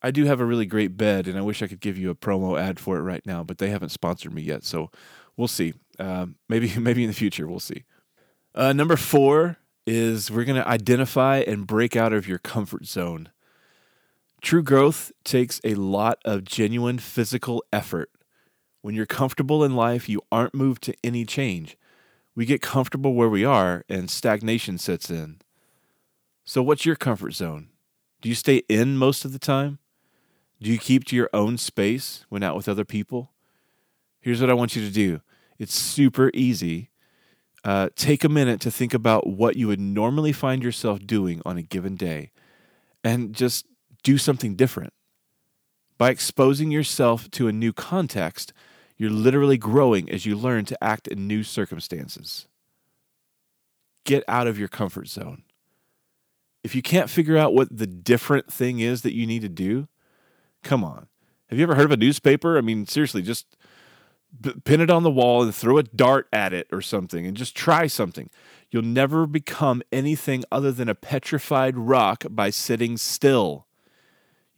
I 0.00 0.12
do 0.12 0.26
have 0.26 0.38
a 0.38 0.44
really 0.44 0.66
great 0.66 0.96
bed 0.96 1.26
and 1.26 1.36
i 1.36 1.40
wish 1.40 1.60
i 1.60 1.66
could 1.66 1.80
give 1.80 1.98
you 1.98 2.10
a 2.10 2.14
promo 2.14 2.60
ad 2.60 2.78
for 2.78 2.98
it 2.98 3.02
right 3.02 3.24
now 3.26 3.42
but 3.42 3.58
they 3.58 3.70
haven't 3.70 3.88
sponsored 3.88 4.32
me 4.32 4.42
yet 4.42 4.62
so 4.64 4.90
we'll 5.36 5.48
see. 5.48 5.72
Um, 5.98 6.36
maybe 6.48 6.72
maybe 6.78 7.02
in 7.02 7.08
the 7.08 7.14
future 7.14 7.48
we'll 7.48 7.60
see. 7.60 7.84
Uh, 8.54 8.72
number 8.72 8.96
four 8.96 9.56
is 9.86 10.30
we're 10.30 10.44
going 10.44 10.60
to 10.60 10.68
identify 10.68 11.38
and 11.38 11.66
break 11.66 11.96
out 11.96 12.12
of 12.12 12.28
your 12.28 12.38
comfort 12.38 12.84
zone 12.84 13.30
true 14.40 14.62
growth 14.62 15.12
takes 15.24 15.60
a 15.64 15.74
lot 15.74 16.18
of 16.24 16.44
genuine 16.44 16.98
physical 16.98 17.64
effort 17.72 18.10
when 18.82 18.94
you're 18.94 19.06
comfortable 19.06 19.64
in 19.64 19.74
life 19.74 20.08
you 20.08 20.20
aren't 20.30 20.54
moved 20.54 20.82
to 20.82 20.94
any 21.02 21.24
change 21.24 21.76
we 22.38 22.46
get 22.46 22.62
comfortable 22.62 23.14
where 23.14 23.28
we 23.28 23.44
are 23.44 23.84
and 23.88 24.08
stagnation 24.08 24.78
sets 24.78 25.10
in. 25.10 25.40
So, 26.44 26.62
what's 26.62 26.86
your 26.86 26.94
comfort 26.94 27.32
zone? 27.32 27.70
Do 28.20 28.28
you 28.28 28.36
stay 28.36 28.62
in 28.68 28.96
most 28.96 29.24
of 29.24 29.32
the 29.32 29.40
time? 29.40 29.80
Do 30.62 30.70
you 30.70 30.78
keep 30.78 31.02
to 31.06 31.16
your 31.16 31.28
own 31.32 31.58
space 31.58 32.24
when 32.28 32.44
out 32.44 32.54
with 32.54 32.68
other 32.68 32.84
people? 32.84 33.32
Here's 34.20 34.40
what 34.40 34.50
I 34.50 34.54
want 34.54 34.76
you 34.76 34.86
to 34.86 34.92
do 34.92 35.20
it's 35.58 35.74
super 35.74 36.30
easy. 36.32 36.90
Uh, 37.64 37.88
take 37.96 38.22
a 38.22 38.28
minute 38.28 38.60
to 38.60 38.70
think 38.70 38.94
about 38.94 39.26
what 39.26 39.56
you 39.56 39.66
would 39.66 39.80
normally 39.80 40.32
find 40.32 40.62
yourself 40.62 41.00
doing 41.04 41.42
on 41.44 41.58
a 41.58 41.62
given 41.62 41.96
day 41.96 42.30
and 43.02 43.34
just 43.34 43.66
do 44.08 44.16
something 44.16 44.54
different. 44.54 44.94
By 45.98 46.08
exposing 46.08 46.70
yourself 46.70 47.30
to 47.32 47.46
a 47.46 47.52
new 47.52 47.74
context, 47.74 48.54
you're 48.96 49.10
literally 49.10 49.58
growing 49.58 50.08
as 50.10 50.24
you 50.24 50.34
learn 50.34 50.64
to 50.64 50.82
act 50.82 51.08
in 51.08 51.26
new 51.26 51.42
circumstances. 51.42 52.46
Get 54.04 54.24
out 54.26 54.46
of 54.46 54.58
your 54.58 54.68
comfort 54.68 55.08
zone. 55.08 55.42
If 56.64 56.74
you 56.74 56.80
can't 56.80 57.10
figure 57.10 57.36
out 57.36 57.52
what 57.52 57.68
the 57.76 57.86
different 57.86 58.50
thing 58.50 58.80
is 58.80 59.02
that 59.02 59.12
you 59.12 59.26
need 59.26 59.42
to 59.42 59.48
do, 59.50 59.88
come 60.62 60.82
on. 60.82 61.08
Have 61.50 61.58
you 61.58 61.64
ever 61.64 61.74
heard 61.74 61.84
of 61.84 61.92
a 61.92 61.98
newspaper? 61.98 62.56
I 62.56 62.62
mean, 62.62 62.86
seriously, 62.86 63.20
just 63.20 63.58
pin 64.64 64.80
it 64.80 64.90
on 64.90 65.02
the 65.02 65.10
wall 65.10 65.42
and 65.42 65.54
throw 65.54 65.76
a 65.76 65.82
dart 65.82 66.28
at 66.32 66.54
it 66.54 66.66
or 66.72 66.80
something 66.80 67.26
and 67.26 67.36
just 67.36 67.54
try 67.54 67.86
something. 67.86 68.30
You'll 68.70 68.84
never 68.84 69.26
become 69.26 69.82
anything 69.92 70.44
other 70.50 70.72
than 70.72 70.88
a 70.88 70.94
petrified 70.94 71.76
rock 71.76 72.24
by 72.30 72.48
sitting 72.48 72.96
still. 72.96 73.67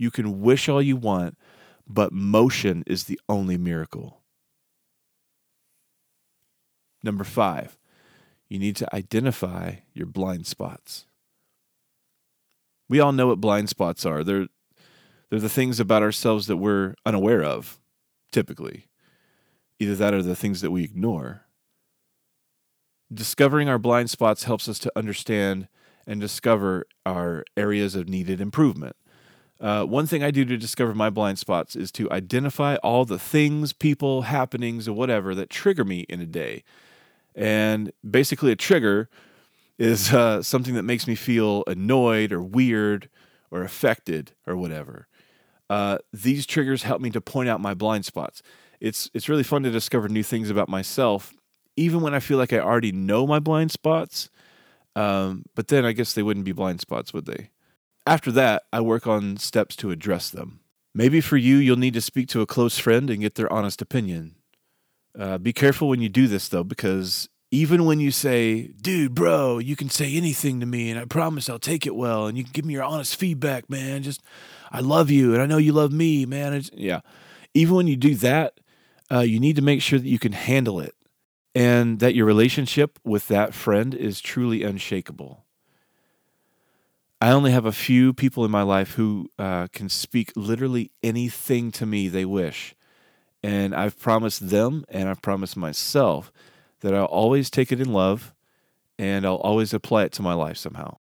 You 0.01 0.11
can 0.11 0.41
wish 0.41 0.67
all 0.67 0.81
you 0.81 0.97
want, 0.97 1.37
but 1.87 2.11
motion 2.11 2.85
is 2.87 3.05
the 3.05 3.21
only 3.29 3.59
miracle. 3.59 4.23
Number 7.03 7.23
five, 7.23 7.77
you 8.49 8.59
need 8.59 8.77
to 8.77 8.97
identify 8.97 9.75
your 9.93 10.07
blind 10.07 10.47
spots. 10.47 11.05
We 12.89 12.99
all 12.99 13.13
know 13.13 13.27
what 13.27 13.43
blind 13.43 13.69
spots 13.69 14.07
are. 14.07 14.25
They're, 14.25 14.47
they're 15.29 15.39
the 15.39 15.51
things 15.51 15.79
about 15.79 16.03
ourselves 16.03 16.47
that 16.47 16.57
we're 16.57 16.95
unaware 17.05 17.45
of, 17.45 17.79
typically. 18.33 18.87
Either 19.79 19.97
that 19.97 20.15
or 20.15 20.23
the 20.23 20.35
things 20.35 20.63
that 20.63 20.71
we 20.71 20.83
ignore. 20.83 21.43
Discovering 23.13 23.69
our 23.69 23.79
blind 23.79 24.09
spots 24.09 24.45
helps 24.45 24.67
us 24.67 24.79
to 24.79 24.93
understand 24.97 25.69
and 26.07 26.23
discover 26.23 26.87
our 27.05 27.45
areas 27.55 27.95
of 27.95 28.09
needed 28.09 28.41
improvement. 28.41 28.97
Uh, 29.61 29.85
one 29.85 30.07
thing 30.07 30.23
I 30.23 30.31
do 30.31 30.45
to 30.47 30.57
discover 30.57 30.95
my 30.95 31.11
blind 31.11 31.39
spots 31.39 31.77
is 31.77 31.93
to 31.93 32.11
identify 32.11 32.77
all 32.77 33.05
the 33.05 33.19
things, 33.19 33.73
people, 33.73 34.23
happenings, 34.23 34.89
or 34.89 34.95
whatever 34.95 35.35
that 35.35 35.51
trigger 35.51 35.85
me 35.85 36.01
in 36.09 36.21
a 36.21 36.27
day. 36.27 36.65
And 37.35 37.93
basically, 38.09 38.53
a 38.53 38.57
trigger 38.57 39.09
is 39.79 40.13
uh, 40.13 40.43
something 40.43 40.75
that 40.75 40.83
makes 40.85 41.07
me 41.07 41.15
feel 41.15 41.65
annoyed 41.67 42.33
or 42.33 42.43
weird 42.43 43.09
or 43.51 43.63
affected 43.63 44.33
or 44.47 44.57
whatever. 44.57 45.09
Uh, 45.71 45.99
these 46.13 46.47
triggers 46.47 46.83
help 46.85 47.01
me 47.01 47.11
to 47.11 47.21
point 47.21 47.49
out 47.49 47.61
my 47.61 47.75
blind 47.75 48.05
spots. 48.05 48.43
It's 48.81 49.11
it's 49.15 49.29
really 49.29 49.43
fun 49.45 49.63
to 49.65 49.71
discover 49.71 50.09
new 50.09 50.23
things 50.23 50.51
about 50.51 50.69
myself, 50.69 51.33
even 51.77 52.01
when 52.01 52.15
I 52.15 52.21
feel 52.21 52.39
like 52.39 52.53
I 52.53 52.59
already 52.61 52.93
know 52.93 53.27
my 53.27 53.39
blind 53.41 53.71
spots. 53.73 54.31
Um, 54.97 55.45
but 55.55 55.69
then 55.69 55.85
I 55.85 55.93
guess 55.93 56.15
they 56.15 56.23
wouldn't 56.23 56.47
be 56.47 56.53
blind 56.53 56.81
spots, 56.81 57.13
would 57.15 57.27
they? 57.27 57.51
After 58.11 58.33
that, 58.33 58.65
I 58.73 58.81
work 58.81 59.07
on 59.07 59.37
steps 59.37 59.77
to 59.77 59.93
address 59.93 60.31
them. 60.31 60.59
Maybe 60.93 61.21
for 61.21 61.37
you, 61.37 61.59
you'll 61.59 61.77
need 61.77 61.95
to 61.95 62.01
speak 62.01 62.27
to 62.31 62.41
a 62.41 62.47
close 62.47 62.77
friend 62.77 63.09
and 63.09 63.21
get 63.21 63.37
their 63.37 63.51
honest 63.53 63.81
opinion. 63.81 64.35
Uh, 65.17 65.39
be 65.39 65.53
careful 65.53 65.89
when 65.89 66.01
you 66.01 66.09
do 66.09 66.27
this, 66.27 66.49
though, 66.49 66.65
because 66.65 67.29
even 67.53 67.85
when 67.85 68.01
you 68.01 68.11
say, 68.11 68.73
dude, 68.83 69.15
bro, 69.15 69.59
you 69.59 69.77
can 69.77 69.89
say 69.89 70.17
anything 70.17 70.59
to 70.59 70.67
me 70.67 70.91
and 70.91 70.99
I 70.99 71.05
promise 71.05 71.49
I'll 71.49 71.61
take 71.61 71.87
it 71.87 71.95
well 71.95 72.27
and 72.27 72.37
you 72.37 72.43
can 72.43 72.53
give 72.53 72.65
me 72.65 72.75
your 72.75 72.83
honest 72.83 73.15
feedback, 73.15 73.71
man. 73.71 74.03
Just, 74.03 74.21
I 74.73 74.81
love 74.81 75.09
you 75.09 75.33
and 75.35 75.41
I 75.41 75.47
know 75.47 75.59
you 75.59 75.73
love 75.73 75.93
me, 75.93 76.27
man. 76.27 76.53
It's, 76.53 76.69
yeah. 76.75 77.03
Even 77.55 77.77
when 77.77 77.87
you 77.87 77.95
do 77.95 78.17
that, 78.17 78.59
uh, 79.09 79.21
you 79.21 79.39
need 79.39 79.55
to 79.55 79.63
make 79.63 79.83
sure 79.83 80.01
that 80.01 80.09
you 80.09 80.19
can 80.19 80.33
handle 80.33 80.81
it 80.81 80.97
and 81.55 82.01
that 82.01 82.17
your 82.17 82.27
relationship 82.27 82.99
with 83.05 83.29
that 83.29 83.55
friend 83.55 83.95
is 83.95 84.21
truly 84.21 84.65
unshakable. 84.65 85.45
I 87.21 87.33
only 87.33 87.53
have 87.53 87.67
a 87.67 87.73
few 87.73 88.15
people 88.15 88.47
in 88.47 88.51
my 88.51 88.63
life 88.63 88.95
who 88.95 89.31
uh, 89.39 89.67
can 89.73 89.91
speak 89.91 90.33
literally 90.35 90.91
anything 91.03 91.71
to 91.73 91.85
me 91.85 92.09
they 92.09 92.25
wish. 92.25 92.75
And 93.43 93.75
I've 93.75 93.99
promised 93.99 94.49
them 94.49 94.85
and 94.89 95.09
I've 95.09 95.21
promised 95.21 95.57
myself 95.57 96.33
that 96.81 96.95
I'll 96.95 97.05
always 97.05 97.51
take 97.51 97.73
it 97.73 97.81
in 97.81 97.93
love 97.93 98.35
and 98.99 99.27
I'll 99.27 99.37
always 99.37 99.75
apply 99.75 100.05
it 100.05 100.13
to 100.13 100.23
my 100.23 100.33
life 100.33 100.57
somehow. 100.57 100.97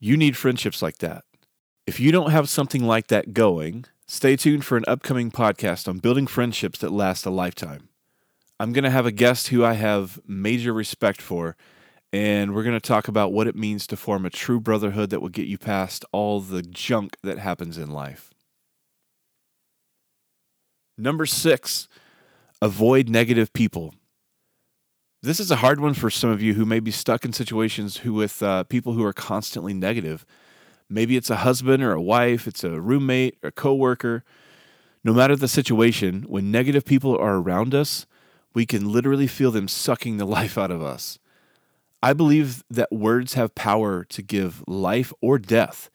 You 0.00 0.16
need 0.16 0.36
friendships 0.36 0.82
like 0.82 0.98
that. 0.98 1.24
If 1.86 2.00
you 2.00 2.10
don't 2.10 2.30
have 2.30 2.48
something 2.48 2.84
like 2.84 3.06
that 3.08 3.32
going, 3.32 3.84
stay 4.06 4.34
tuned 4.34 4.64
for 4.64 4.76
an 4.76 4.84
upcoming 4.88 5.30
podcast 5.30 5.86
on 5.86 5.98
building 5.98 6.26
friendships 6.26 6.80
that 6.80 6.90
last 6.92 7.24
a 7.24 7.30
lifetime. 7.30 7.88
I'm 8.58 8.72
going 8.72 8.84
to 8.84 8.90
have 8.90 9.06
a 9.06 9.12
guest 9.12 9.48
who 9.48 9.64
I 9.64 9.74
have 9.74 10.20
major 10.26 10.72
respect 10.72 11.20
for 11.20 11.56
and 12.12 12.54
we're 12.54 12.62
going 12.62 12.78
to 12.78 12.80
talk 12.80 13.08
about 13.08 13.32
what 13.32 13.46
it 13.46 13.56
means 13.56 13.86
to 13.86 13.96
form 13.96 14.26
a 14.26 14.30
true 14.30 14.60
brotherhood 14.60 15.10
that 15.10 15.20
will 15.20 15.30
get 15.30 15.46
you 15.46 15.56
past 15.56 16.04
all 16.12 16.40
the 16.40 16.62
junk 16.62 17.16
that 17.22 17.38
happens 17.38 17.78
in 17.78 17.90
life. 17.90 18.30
Number 20.98 21.24
six, 21.24 21.88
avoid 22.60 23.08
negative 23.08 23.52
people. 23.52 23.94
This 25.22 25.40
is 25.40 25.50
a 25.50 25.56
hard 25.56 25.80
one 25.80 25.94
for 25.94 26.10
some 26.10 26.30
of 26.30 26.42
you 26.42 26.54
who 26.54 26.66
may 26.66 26.80
be 26.80 26.90
stuck 26.90 27.24
in 27.24 27.32
situations 27.32 27.98
who 27.98 28.12
with 28.12 28.42
uh, 28.42 28.64
people 28.64 28.92
who 28.92 29.04
are 29.04 29.12
constantly 29.12 29.72
negative. 29.72 30.26
Maybe 30.90 31.16
it's 31.16 31.30
a 31.30 31.36
husband 31.36 31.82
or 31.82 31.92
a 31.92 32.02
wife, 32.02 32.46
it's 32.46 32.64
a 32.64 32.80
roommate 32.80 33.38
or 33.42 33.48
a 33.48 33.52
coworker. 33.52 34.24
No 35.02 35.14
matter 35.14 35.34
the 35.34 35.48
situation, 35.48 36.22
when 36.28 36.50
negative 36.50 36.84
people 36.84 37.16
are 37.16 37.36
around 37.36 37.74
us, 37.74 38.04
we 38.52 38.66
can 38.66 38.92
literally 38.92 39.26
feel 39.26 39.50
them 39.50 39.68
sucking 39.68 40.18
the 40.18 40.26
life 40.38 40.58
out 40.58 40.70
of 40.70 40.82
us. 40.82 41.18
I 42.02 42.12
believe 42.14 42.64
that 42.68 42.90
words 42.90 43.34
have 43.34 43.54
power 43.54 44.04
to 44.04 44.22
give 44.22 44.64
life 44.66 45.12
or 45.20 45.38
death. 45.38 45.88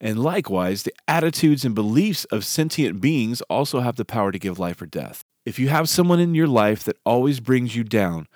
And 0.00 0.18
likewise, 0.18 0.84
the 0.84 0.94
attitudes 1.06 1.66
and 1.66 1.74
beliefs 1.74 2.24
of 2.26 2.46
sentient 2.46 3.00
beings 3.02 3.42
also 3.42 3.80
have 3.80 3.96
the 3.96 4.06
power 4.06 4.32
to 4.32 4.38
give 4.38 4.58
life 4.58 4.80
or 4.80 4.86
death. 4.86 5.22
If 5.44 5.58
you 5.58 5.68
have 5.68 5.88
someone 5.88 6.18
in 6.18 6.34
your 6.34 6.46
life 6.46 6.82
that 6.84 6.96
always 7.04 7.40
brings 7.40 7.76
you 7.76 7.84
down, 7.84 8.26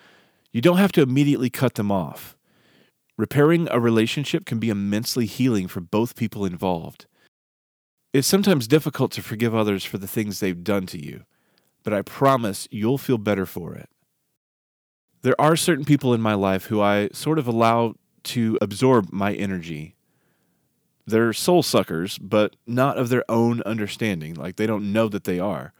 you 0.52 0.60
don't 0.60 0.76
have 0.76 0.92
to 0.92 1.02
immediately 1.02 1.48
cut 1.48 1.76
them 1.76 1.90
off. 1.90 2.36
Repairing 3.16 3.68
a 3.70 3.80
relationship 3.80 4.44
can 4.44 4.58
be 4.58 4.68
immensely 4.68 5.24
healing 5.24 5.66
for 5.66 5.80
both 5.80 6.16
people 6.16 6.44
involved. 6.44 7.06
It's 8.12 8.28
sometimes 8.28 8.68
difficult 8.68 9.12
to 9.12 9.22
forgive 9.22 9.54
others 9.54 9.84
for 9.84 9.96
the 9.96 10.06
things 10.06 10.40
they've 10.40 10.62
done 10.62 10.86
to 10.86 11.02
you, 11.02 11.22
but 11.82 11.94
I 11.94 12.02
promise 12.02 12.68
you'll 12.70 12.98
feel 12.98 13.18
better 13.18 13.46
for 13.46 13.74
it 13.74 13.88
there 15.24 15.40
are 15.40 15.56
certain 15.56 15.86
people 15.86 16.12
in 16.12 16.20
my 16.20 16.34
life 16.34 16.66
who 16.66 16.82
I 16.82 17.08
sort 17.14 17.38
of 17.38 17.48
allow 17.48 17.94
to 18.24 18.58
absorb 18.60 19.10
my 19.10 19.32
energy. 19.32 19.96
They're 21.06 21.32
soul 21.32 21.62
suckers, 21.62 22.18
but 22.18 22.56
not 22.66 22.98
of 22.98 23.08
their 23.08 23.24
own 23.26 23.62
understanding. 23.62 24.34
Like 24.34 24.56
they 24.56 24.66
don't 24.66 24.92
know 24.92 25.08
that 25.08 25.24
they 25.24 25.40
are. 25.40 25.72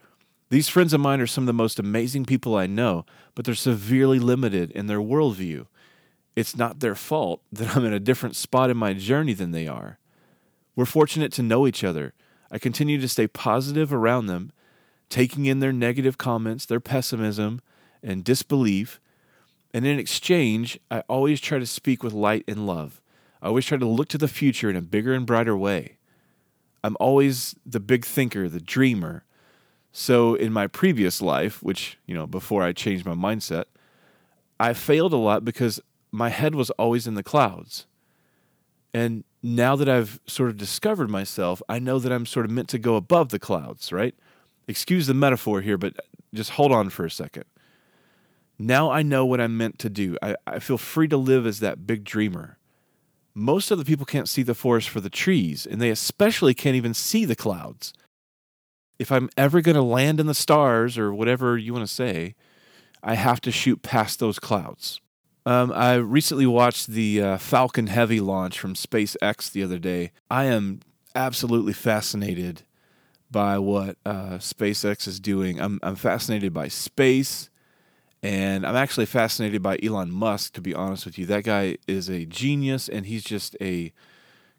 These 0.49 0.67
friends 0.67 0.93
of 0.93 1.01
mine 1.01 1.21
are 1.21 1.27
some 1.27 1.43
of 1.43 1.47
the 1.47 1.53
most 1.53 1.77
amazing 1.77 2.25
people 2.25 2.55
I 2.55 2.65
know, 2.65 3.05
but 3.35 3.45
they're 3.45 3.53
severely 3.53 4.17
limited 4.17 4.71
in 4.71 4.87
their 4.87 4.99
worldview. 4.99 5.67
It's 6.35 6.57
not 6.57 6.79
their 6.79 6.95
fault 6.95 7.41
that 7.51 7.77
I'm 7.77 7.85
in 7.85 7.93
a 7.93 7.99
different 7.99 8.35
spot 8.35 8.71
in 8.71 8.77
my 8.77 8.93
journey 8.93 9.33
than 9.33 9.51
they 9.51 9.67
are. 9.67 9.99
We're 10.75 10.85
fortunate 10.85 11.31
to 11.33 11.43
know 11.43 11.67
each 11.67 11.83
other. 11.83 12.15
I 12.49 12.57
continue 12.57 12.99
to 12.99 13.07
stay 13.07 13.27
positive 13.27 13.93
around 13.93 14.25
them, 14.25 14.51
taking 15.07 15.45
in 15.45 15.59
their 15.59 15.71
negative 15.71 16.17
comments, 16.17 16.65
their 16.65 16.79
pessimism, 16.79 17.61
and 18.01 18.23
disbelief, 18.23 18.99
and 19.75 19.85
in 19.85 19.99
exchange, 19.99 20.79
I 20.89 21.01
always 21.09 21.41
try 21.41 21.59
to 21.59 21.65
speak 21.65 22.01
with 22.01 22.13
light 22.13 22.45
and 22.47 22.65
love. 22.65 23.01
I 23.41 23.47
always 23.47 23.65
try 23.65 23.77
to 23.77 23.85
look 23.85 24.07
to 24.07 24.17
the 24.17 24.29
future 24.29 24.69
in 24.69 24.77
a 24.77 24.81
bigger 24.81 25.13
and 25.13 25.25
brighter 25.25 25.57
way. 25.57 25.97
I'm 26.81 26.95
always 26.97 27.55
the 27.65 27.81
big 27.81 28.05
thinker, 28.05 28.47
the 28.47 28.61
dreamer. 28.61 29.25
So 29.91 30.33
in 30.33 30.53
my 30.53 30.67
previous 30.67 31.21
life, 31.21 31.61
which, 31.61 31.97
you 32.05 32.15
know, 32.15 32.25
before 32.25 32.63
I 32.63 32.71
changed 32.71 33.05
my 33.05 33.15
mindset, 33.15 33.65
I 34.61 34.71
failed 34.71 35.11
a 35.11 35.17
lot 35.17 35.43
because 35.43 35.81
my 36.09 36.29
head 36.29 36.55
was 36.55 36.69
always 36.71 37.05
in 37.05 37.15
the 37.15 37.21
clouds. 37.21 37.85
And 38.93 39.25
now 39.43 39.75
that 39.75 39.89
I've 39.89 40.21
sort 40.25 40.51
of 40.51 40.55
discovered 40.55 41.09
myself, 41.09 41.61
I 41.67 41.79
know 41.79 41.99
that 41.99 42.13
I'm 42.13 42.25
sort 42.25 42.45
of 42.45 42.51
meant 42.53 42.69
to 42.69 42.79
go 42.79 42.95
above 42.95 43.27
the 43.27 43.39
clouds, 43.39 43.91
right? 43.91 44.15
Excuse 44.69 45.07
the 45.07 45.13
metaphor 45.13 45.59
here, 45.59 45.77
but 45.77 45.95
just 46.33 46.51
hold 46.51 46.71
on 46.71 46.89
for 46.89 47.05
a 47.05 47.11
second. 47.11 47.43
Now 48.57 48.89
I 48.89 49.01
know 49.01 49.25
what 49.25 49.41
I'm 49.41 49.57
meant 49.57 49.79
to 49.79 49.89
do. 49.89 50.17
I, 50.21 50.35
I 50.47 50.59
feel 50.59 50.77
free 50.77 51.07
to 51.09 51.17
live 51.17 51.45
as 51.45 51.59
that 51.59 51.85
big 51.85 52.03
dreamer. 52.03 52.57
Most 53.33 53.69
of 53.69 53.77
the 53.77 53.85
people 53.85 54.05
can't 54.05 54.29
see 54.29 54.43
the 54.43 54.55
forest 54.55 54.89
for 54.89 55.01
the 55.01 55.09
trees, 55.09 55.65
and 55.65 55.81
they 55.81 55.89
especially 55.89 56.53
can't 56.53 56.75
even 56.75 56.93
see 56.93 57.25
the 57.25 57.35
clouds. 57.35 57.93
If 58.97 59.11
I'm 59.11 59.29
ever 59.35 59.59
going 59.59 59.75
to 59.75 59.81
land 59.81 60.21
in 60.21 60.27
the 60.27 60.33
stars 60.33 60.97
or 60.97 61.13
whatever 61.13 61.57
you 61.57 61.73
want 61.73 61.85
to 61.85 61.93
say, 61.93 62.35
I 63.03 63.15
have 63.15 63.41
to 63.41 63.51
shoot 63.51 63.81
past 63.81 64.19
those 64.19 64.39
clouds. 64.39 65.01
Um, 65.45 65.71
I 65.73 65.95
recently 65.95 66.47
watched 66.47 66.87
the 66.87 67.21
uh, 67.21 67.37
Falcon 67.37 67.87
Heavy 67.87 68.19
launch 68.19 68.57
from 68.57 68.73
SpaceX 68.73 69.51
the 69.51 69.63
other 69.63 69.77
day. 69.77 70.11
I 70.31 70.45
am 70.45 70.79
absolutely 71.13 71.73
fascinated 71.73 72.63
by 73.29 73.59
what 73.59 73.97
uh, 74.05 74.37
SpaceX 74.37 75.07
is 75.07 75.19
doing. 75.19 75.59
I'm 75.59 75.79
I'm 75.83 75.95
fascinated 75.95 76.53
by 76.53 76.67
space, 76.67 77.49
and 78.25 78.65
I'm 78.65 78.75
actually 78.75 79.05
fascinated 79.05 79.61
by 79.61 79.77
Elon 79.83 80.11
Musk. 80.11 80.53
To 80.53 80.61
be 80.61 80.73
honest 80.73 81.05
with 81.05 81.19
you, 81.19 81.27
that 81.27 81.43
guy 81.43 81.77
is 81.87 82.09
a 82.09 82.25
genius, 82.25 82.89
and 82.89 83.05
he's 83.05 83.23
just 83.23 83.55
a 83.61 83.93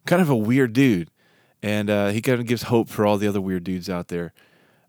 kind 0.04 0.22
of 0.22 0.30
a 0.30 0.36
weird 0.36 0.72
dude, 0.72 1.10
and 1.64 1.90
uh, 1.90 2.08
he 2.10 2.22
kind 2.22 2.38
of 2.38 2.46
gives 2.46 2.62
hope 2.62 2.88
for 2.88 3.04
all 3.04 3.18
the 3.18 3.26
other 3.26 3.40
weird 3.40 3.64
dudes 3.64 3.90
out 3.90 4.06
there. 4.06 4.32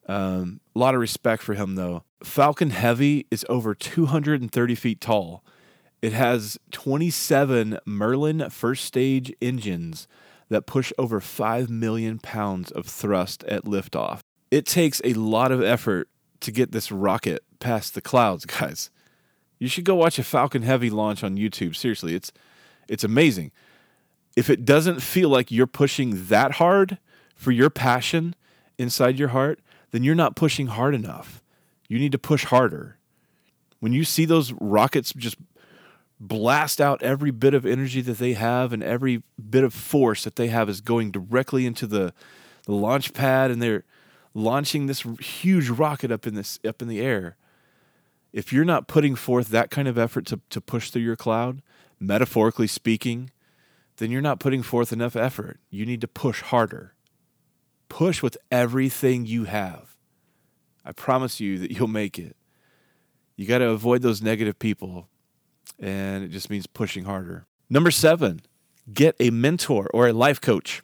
Um, 0.07 0.59
a 0.75 0.79
lot 0.79 0.93
of 0.93 1.01
respect 1.01 1.41
for 1.41 1.55
him, 1.55 1.73
though. 1.73 2.03
Falcon 2.23 2.69
Heavy 2.69 3.25
is 3.31 3.43
over 3.49 3.73
230 3.73 4.75
feet 4.75 5.01
tall. 5.01 5.43
It 6.03 6.13
has 6.13 6.59
27 6.69 7.79
Merlin 7.83 8.47
first 8.51 8.85
stage 8.85 9.33
engines 9.41 10.07
that 10.49 10.67
push 10.67 10.93
over 10.99 11.19
5 11.19 11.67
million 11.67 12.19
pounds 12.19 12.69
of 12.69 12.85
thrust 12.85 13.43
at 13.45 13.65
liftoff. 13.65 14.19
It 14.51 14.67
takes 14.67 15.01
a 15.03 15.13
lot 15.13 15.51
of 15.51 15.63
effort 15.63 16.09
to 16.41 16.51
get 16.51 16.71
this 16.71 16.91
rocket 16.91 17.43
past 17.59 17.93
the 17.95 18.01
clouds, 18.01 18.45
guys. 18.59 18.89
You 19.59 19.67
should 19.67 19.85
go 19.85 19.95
watch 19.95 20.19
a 20.19 20.23
Falcon 20.23 20.61
Heavy 20.61 20.89
launch 20.89 21.23
on 21.23 21.35
YouTube. 21.35 21.75
Seriously, 21.75 22.13
it's 22.13 22.31
it's 22.87 23.03
amazing. 23.03 23.51
If 24.35 24.49
it 24.49 24.65
doesn't 24.65 25.01
feel 25.01 25.29
like 25.29 25.51
you're 25.51 25.67
pushing 25.67 26.27
that 26.27 26.53
hard 26.53 26.99
for 27.35 27.51
your 27.51 27.69
passion 27.69 28.35
inside 28.77 29.17
your 29.17 29.29
heart, 29.29 29.59
then 29.91 30.03
you're 30.03 30.15
not 30.15 30.35
pushing 30.35 30.67
hard 30.67 30.93
enough. 30.93 31.41
You 31.87 31.97
need 31.97 32.11
to 32.11 32.19
push 32.19 32.45
harder. 32.45 32.97
When 33.79 33.93
you 33.93 34.03
see 34.03 34.25
those 34.25 34.53
rockets 34.53 35.13
just 35.13 35.37
blast 36.19 36.81
out 36.81 37.01
every 37.03 37.31
bit 37.31 37.53
of 37.53 37.65
energy 37.65 38.01
that 38.01 38.17
they 38.17 38.33
have 38.33 38.73
and 38.73 38.83
every 38.83 39.23
bit 39.49 39.63
of 39.63 39.73
force 39.73 40.23
that 40.23 40.35
they 40.35 40.47
have 40.47 40.69
is 40.69 40.81
going 40.81 41.11
directly 41.11 41.65
into 41.65 41.85
the, 41.85 42.13
the 42.65 42.73
launch 42.73 43.13
pad 43.13 43.51
and 43.51 43.61
they're 43.61 43.83
launching 44.33 44.87
this 44.87 45.01
huge 45.19 45.69
rocket 45.69 46.11
up 46.11 46.27
in 46.27 46.35
this 46.35 46.59
up 46.67 46.81
in 46.81 46.87
the 46.87 47.01
air. 47.01 47.37
If 48.33 48.51
you're 48.53 48.65
not 48.65 48.87
putting 48.87 49.15
forth 49.15 49.49
that 49.49 49.69
kind 49.71 49.87
of 49.87 49.97
effort 49.97 50.25
to, 50.27 50.39
to 50.49 50.61
push 50.61 50.89
through 50.89 51.01
your 51.01 51.15
cloud, 51.15 51.61
metaphorically 51.99 52.67
speaking, 52.67 53.31
then 53.97 54.11
you're 54.11 54.21
not 54.21 54.39
putting 54.39 54.61
forth 54.61 54.93
enough 54.93 55.15
effort. 55.15 55.59
You 55.69 55.85
need 55.85 56.01
to 56.01 56.07
push 56.07 56.41
harder. 56.41 56.93
Push 57.89 58.21
with 58.21 58.37
everything 58.51 59.25
you 59.25 59.45
have. 59.45 59.95
I 60.85 60.91
promise 60.91 61.39
you 61.39 61.57
that 61.59 61.71
you'll 61.71 61.87
make 61.87 62.17
it. 62.19 62.35
You 63.35 63.45
got 63.45 63.59
to 63.59 63.69
avoid 63.69 64.01
those 64.01 64.21
negative 64.21 64.57
people, 64.57 65.09
and 65.79 66.23
it 66.23 66.29
just 66.29 66.49
means 66.49 66.65
pushing 66.65 67.05
harder. 67.05 67.45
Number 67.69 67.91
seven, 67.91 68.41
get 68.91 69.15
a 69.19 69.29
mentor 69.29 69.89
or 69.93 70.07
a 70.07 70.13
life 70.13 70.41
coach. 70.41 70.81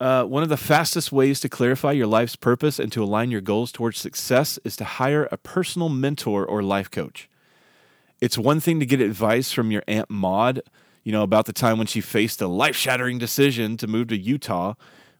Uh, 0.00 0.24
one 0.24 0.42
of 0.42 0.48
the 0.48 0.56
fastest 0.56 1.12
ways 1.12 1.40
to 1.40 1.48
clarify 1.48 1.92
your 1.92 2.06
life's 2.06 2.34
purpose 2.34 2.78
and 2.78 2.90
to 2.90 3.04
align 3.04 3.30
your 3.30 3.42
goals 3.42 3.70
towards 3.70 3.98
success 3.98 4.58
is 4.64 4.74
to 4.74 4.84
hire 4.84 5.28
a 5.30 5.36
personal 5.36 5.90
mentor 5.90 6.46
or 6.46 6.62
life 6.62 6.90
coach. 6.90 7.28
It's 8.18 8.38
one 8.38 8.60
thing 8.60 8.80
to 8.80 8.86
get 8.86 9.02
advice 9.02 9.52
from 9.52 9.70
your 9.70 9.82
Aunt 9.86 10.08
Maud, 10.08 10.62
you 11.04 11.12
know, 11.12 11.22
about 11.22 11.44
the 11.44 11.52
time 11.52 11.76
when 11.76 11.86
she 11.86 12.00
faced 12.00 12.40
a 12.40 12.46
life 12.46 12.76
shattering 12.76 13.18
decision 13.18 13.76
to 13.76 13.86
move 13.86 14.08
to 14.08 14.16
Utah 14.16 14.72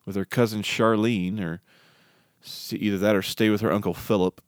with 0.07 0.17
her 0.17 0.25
cousin 0.25 0.63
Charlene, 0.63 1.41
or 1.41 1.61
either 2.73 2.97
that 2.97 3.17
or 3.17 3.23
stay 3.23 3.51
with 3.51 3.61
her 3.61 3.73
uncle 3.73 3.93
Philip. 3.93 4.41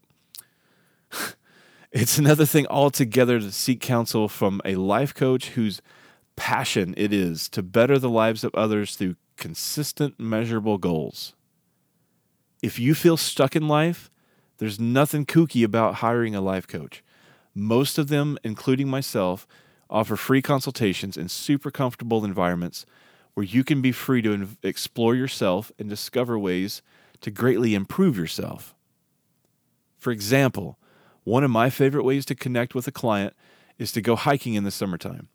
it's 1.92 2.16
another 2.16 2.46
thing 2.46 2.66
altogether 2.68 3.38
to 3.38 3.52
seek 3.52 3.82
counsel 3.82 4.28
from 4.28 4.62
a 4.64 4.76
life 4.76 5.12
coach 5.12 5.50
whose 5.50 5.82
passion 6.36 6.94
it 6.96 7.12
is 7.12 7.48
to 7.50 7.62
better 7.62 7.98
the 7.98 8.10
lives 8.10 8.44
of 8.44 8.54
others 8.54 8.96
through 8.96 9.16
consistent, 9.36 10.18
measurable 10.18 10.78
goals. 10.78 11.34
If 12.62 12.78
you 12.78 12.94
feel 12.94 13.16
stuck 13.16 13.56
in 13.56 13.68
life, 13.68 14.10
there's 14.58 14.78
nothing 14.78 15.26
kooky 15.26 15.64
about 15.64 15.96
hiring 15.96 16.34
a 16.34 16.40
life 16.40 16.66
coach. 16.66 17.02
Most 17.54 17.98
of 17.98 18.08
them, 18.08 18.38
including 18.44 18.88
myself, 18.88 19.46
offer 19.90 20.16
free 20.16 20.40
consultations 20.40 21.16
in 21.16 21.28
super 21.28 21.70
comfortable 21.70 22.24
environments 22.24 22.86
where 23.34 23.44
you 23.44 23.64
can 23.64 23.82
be 23.82 23.92
free 23.92 24.22
to 24.22 24.48
explore 24.62 25.14
yourself 25.14 25.72
and 25.78 25.88
discover 25.88 26.38
ways 26.38 26.82
to 27.20 27.30
greatly 27.30 27.74
improve 27.74 28.16
yourself. 28.16 28.74
For 29.98 30.10
example, 30.10 30.78
one 31.24 31.44
of 31.44 31.50
my 31.50 31.70
favorite 31.70 32.04
ways 32.04 32.24
to 32.26 32.34
connect 32.34 32.74
with 32.74 32.86
a 32.86 32.92
client 32.92 33.34
is 33.78 33.92
to 33.92 34.00
go 34.00 34.16
hiking 34.16 34.54
in 34.54 34.64
the 34.64 34.70
summertime. 34.70 35.28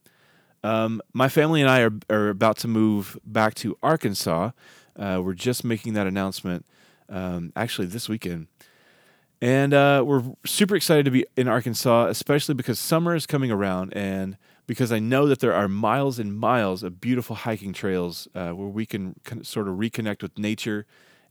Um, 0.67 1.01
my 1.13 1.30
family 1.30 1.62
and 1.62 1.69
I 1.69 1.80
are, 1.80 1.93
are 2.10 2.27
about 2.27 2.58
to 2.58 2.67
move 2.67 3.17
back 3.25 3.56
to 3.56 3.77
Arkansas. 3.82 4.51
Uh, 4.97 5.21
we're 5.23 5.34
just 5.34 5.63
making 5.63 5.93
that 5.93 6.08
announcement 6.08 6.65
um, 7.08 7.53
actually 7.56 7.88
this 7.88 8.10
weekend. 8.10 8.47
And 9.41 9.73
uh, 9.73 10.03
we're 10.06 10.23
super 10.45 10.75
excited 10.75 11.06
to 11.06 11.12
be 11.12 11.25
in 11.38 11.47
Arkansas, 11.47 12.08
especially 12.08 12.53
because 12.56 12.80
summer 12.80 13.15
is 13.15 13.25
coming 13.25 13.49
around 13.49 13.93
and 13.95 14.36
because 14.65 14.91
I 14.91 14.99
know 14.99 15.25
that 15.27 15.39
there 15.39 15.53
are 15.53 15.69
miles 15.69 16.19
and 16.19 16.38
miles 16.38 16.84
of 16.84 16.99
beautiful 16.99 17.38
hiking 17.38 17.71
trails 17.71 18.27
uh, 18.36 18.49
where 18.49 18.67
we 18.67 18.86
can 18.86 19.15
sort 19.43 19.69
of 19.69 19.75
reconnect 19.75 20.21
with 20.21 20.38
nature 20.38 20.86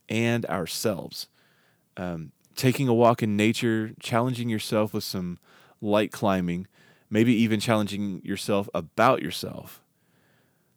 and 0.09 0.47
ourselves. 0.47 1.29
Um, 1.99 2.33
taking 2.55 2.89
a 2.89 2.95
walk 2.95 3.23
in 3.23 3.37
nature, 3.37 3.93
challenging 4.01 4.49
yourself 4.49 4.95
with 4.95 5.05
some 5.05 5.39
light 5.83 6.11
climbing, 6.11 6.69
maybe 7.11 7.35
even 7.35 7.61
challenging 7.61 8.21
yourself 8.25 8.69
about 8.75 9.23
yourself. 9.23 9.83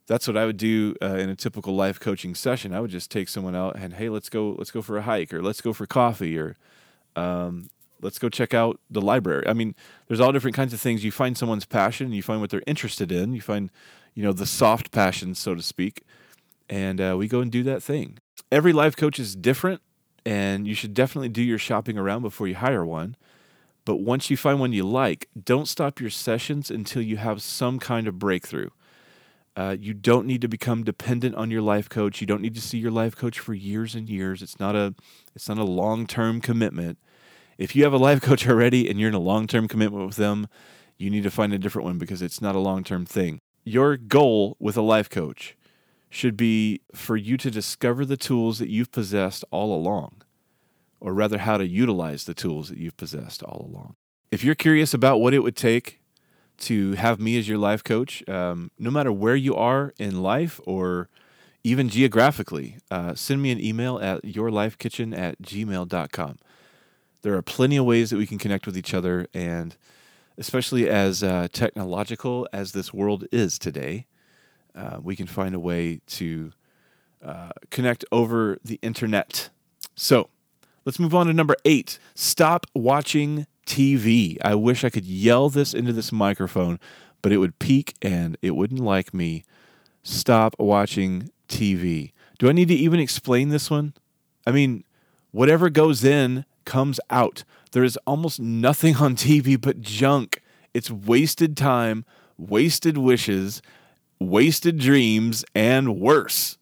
That's 0.06 0.26
what 0.26 0.36
I 0.36 0.44
would 0.44 0.56
do 0.56 0.96
uh, 1.00 1.16
in 1.16 1.30
a 1.30 1.36
typical 1.36 1.74
life 1.76 2.00
coaching 2.00 2.34
session. 2.34 2.74
I 2.74 2.80
would 2.80 2.90
just 2.90 3.10
take 3.10 3.28
someone 3.28 3.54
out 3.54 3.76
and 3.76 3.94
hey, 3.94 4.08
let's 4.08 4.28
go, 4.28 4.56
let's 4.58 4.70
go 4.70 4.82
for 4.82 4.96
a 4.96 5.02
hike, 5.02 5.32
or 5.32 5.42
let's 5.42 5.60
go 5.60 5.72
for 5.72 5.86
coffee, 5.86 6.36
or 6.36 6.56
um, 7.14 7.70
let's 8.00 8.18
go 8.18 8.28
check 8.28 8.52
out 8.52 8.80
the 8.90 9.00
library. 9.00 9.46
I 9.46 9.52
mean, 9.52 9.74
there's 10.08 10.20
all 10.20 10.32
different 10.32 10.56
kinds 10.56 10.72
of 10.72 10.80
things. 10.80 11.04
You 11.04 11.12
find 11.12 11.38
someone's 11.38 11.66
passion, 11.66 12.12
you 12.12 12.22
find 12.22 12.40
what 12.40 12.50
they're 12.50 12.62
interested 12.66 13.12
in, 13.12 13.34
you 13.34 13.40
find, 13.40 13.70
you 14.14 14.24
know, 14.24 14.32
the 14.32 14.46
soft 14.46 14.90
passion, 14.90 15.36
so 15.36 15.54
to 15.54 15.62
speak, 15.62 16.02
and 16.68 17.00
uh, 17.00 17.14
we 17.16 17.28
go 17.28 17.40
and 17.40 17.52
do 17.52 17.62
that 17.62 17.82
thing 17.82 18.18
every 18.50 18.72
life 18.72 18.96
coach 18.96 19.18
is 19.18 19.34
different, 19.34 19.80
and 20.24 20.66
you 20.66 20.74
should 20.74 20.94
definitely 20.94 21.28
do 21.28 21.42
your 21.42 21.58
shopping 21.58 21.98
around 21.98 22.22
before 22.22 22.48
you 22.48 22.56
hire 22.56 22.84
one. 22.84 23.16
But 23.90 24.02
once 24.02 24.30
you 24.30 24.36
find 24.36 24.60
one 24.60 24.72
you 24.72 24.84
like, 24.84 25.28
don't 25.44 25.66
stop 25.66 26.00
your 26.00 26.10
sessions 26.10 26.70
until 26.70 27.02
you 27.02 27.16
have 27.16 27.42
some 27.42 27.80
kind 27.80 28.06
of 28.06 28.20
breakthrough. 28.20 28.68
Uh, 29.56 29.74
you 29.80 29.94
don't 29.94 30.28
need 30.28 30.42
to 30.42 30.46
become 30.46 30.84
dependent 30.84 31.34
on 31.34 31.50
your 31.50 31.60
life 31.60 31.88
coach. 31.88 32.20
You 32.20 32.26
don't 32.28 32.40
need 32.40 32.54
to 32.54 32.60
see 32.60 32.78
your 32.78 32.92
life 32.92 33.16
coach 33.16 33.40
for 33.40 33.52
years 33.52 33.96
and 33.96 34.08
years. 34.08 34.42
It's 34.42 34.60
not 34.60 34.76
a 34.76 34.94
it's 35.34 35.48
not 35.48 35.58
a 35.58 35.64
long 35.64 36.06
term 36.06 36.40
commitment. 36.40 36.98
If 37.58 37.74
you 37.74 37.82
have 37.82 37.92
a 37.92 37.98
life 37.98 38.20
coach 38.28 38.46
already 38.46 38.88
and 38.88 39.00
you're 39.00 39.08
in 39.08 39.14
a 39.16 39.18
long 39.18 39.48
term 39.48 39.66
commitment 39.66 40.06
with 40.06 40.14
them, 40.14 40.46
you 40.96 41.10
need 41.10 41.24
to 41.24 41.30
find 41.32 41.52
a 41.52 41.58
different 41.58 41.84
one 41.84 41.98
because 41.98 42.22
it's 42.22 42.40
not 42.40 42.54
a 42.54 42.60
long 42.60 42.84
term 42.84 43.04
thing. 43.04 43.40
Your 43.64 43.96
goal 43.96 44.56
with 44.60 44.76
a 44.76 44.82
life 44.82 45.10
coach 45.10 45.56
should 46.08 46.36
be 46.36 46.82
for 46.94 47.16
you 47.16 47.36
to 47.38 47.50
discover 47.50 48.04
the 48.04 48.16
tools 48.16 48.60
that 48.60 48.68
you've 48.68 48.92
possessed 48.92 49.44
all 49.50 49.74
along, 49.74 50.19
or 51.00 51.14
rather, 51.14 51.38
how 51.38 51.56
to 51.56 51.66
utilize 51.66 52.24
the 52.24 52.34
tools 52.34 52.68
that 52.68 52.78
you've 52.78 52.96
possessed 52.96 53.42
all 53.42 53.68
along. 53.70 53.96
If 54.30 54.44
you're 54.44 54.54
curious 54.54 54.94
about 54.94 55.20
what 55.20 55.34
it 55.34 55.40
would 55.40 55.56
take 55.56 56.00
to 56.58 56.92
have 56.92 57.18
me 57.18 57.38
as 57.38 57.48
your 57.48 57.58
life 57.58 57.82
coach, 57.82 58.26
um, 58.28 58.70
no 58.78 58.90
matter 58.90 59.10
where 59.10 59.36
you 59.36 59.56
are 59.56 59.92
in 59.98 60.22
life 60.22 60.60
or 60.64 61.08
even 61.64 61.88
geographically, 61.88 62.76
uh, 62.90 63.14
send 63.14 63.42
me 63.42 63.50
an 63.50 63.60
email 63.60 63.98
at 63.98 64.22
yourlifekitchen 64.22 65.16
at 65.16 65.40
gmail.com. 65.42 66.38
There 67.22 67.34
are 67.34 67.42
plenty 67.42 67.76
of 67.76 67.84
ways 67.84 68.10
that 68.10 68.16
we 68.16 68.26
can 68.26 68.38
connect 68.38 68.66
with 68.66 68.76
each 68.76 68.94
other, 68.94 69.26
and 69.34 69.76
especially 70.38 70.88
as 70.88 71.22
uh, 71.22 71.48
technological 71.52 72.48
as 72.52 72.72
this 72.72 72.94
world 72.94 73.26
is 73.30 73.58
today, 73.58 74.06
uh, 74.74 74.98
we 75.02 75.16
can 75.16 75.26
find 75.26 75.54
a 75.54 75.60
way 75.60 76.00
to 76.06 76.52
uh, 77.22 77.50
connect 77.70 78.04
over 78.10 78.58
the 78.64 78.78
internet. 78.82 79.50
So 79.94 80.30
let's 80.84 80.98
move 80.98 81.14
on 81.14 81.26
to 81.26 81.32
number 81.32 81.56
eight. 81.64 81.98
Stop 82.14 82.66
watching 82.74 83.46
TV. 83.66 84.36
I 84.44 84.54
wish 84.54 84.84
I 84.84 84.90
could 84.90 85.04
yell 85.04 85.48
this 85.48 85.74
into 85.74 85.92
this 85.92 86.12
microphone, 86.12 86.78
but 87.22 87.32
it 87.32 87.38
would 87.38 87.58
peak 87.58 87.94
and 88.02 88.36
it 88.42 88.52
wouldn't 88.52 88.80
like 88.80 89.14
me. 89.14 89.44
Stop 90.02 90.56
watching 90.58 91.30
TV. 91.48 92.12
Do 92.38 92.48
I 92.48 92.52
need 92.52 92.68
to 92.68 92.74
even 92.74 93.00
explain 93.00 93.50
this 93.50 93.70
one? 93.70 93.94
I 94.46 94.50
mean, 94.50 94.84
whatever 95.30 95.68
goes 95.70 96.04
in 96.04 96.44
comes 96.64 96.98
out. 97.10 97.44
There 97.72 97.84
is 97.84 97.98
almost 98.06 98.40
nothing 98.40 98.96
on 98.96 99.14
TV 99.14 99.60
but 99.60 99.80
junk. 99.80 100.42
It's 100.72 100.90
wasted 100.90 101.56
time, 101.56 102.04
wasted 102.38 102.96
wishes, 102.96 103.60
wasted 104.18 104.78
dreams, 104.78 105.44
and 105.54 106.00
worse. 106.00 106.58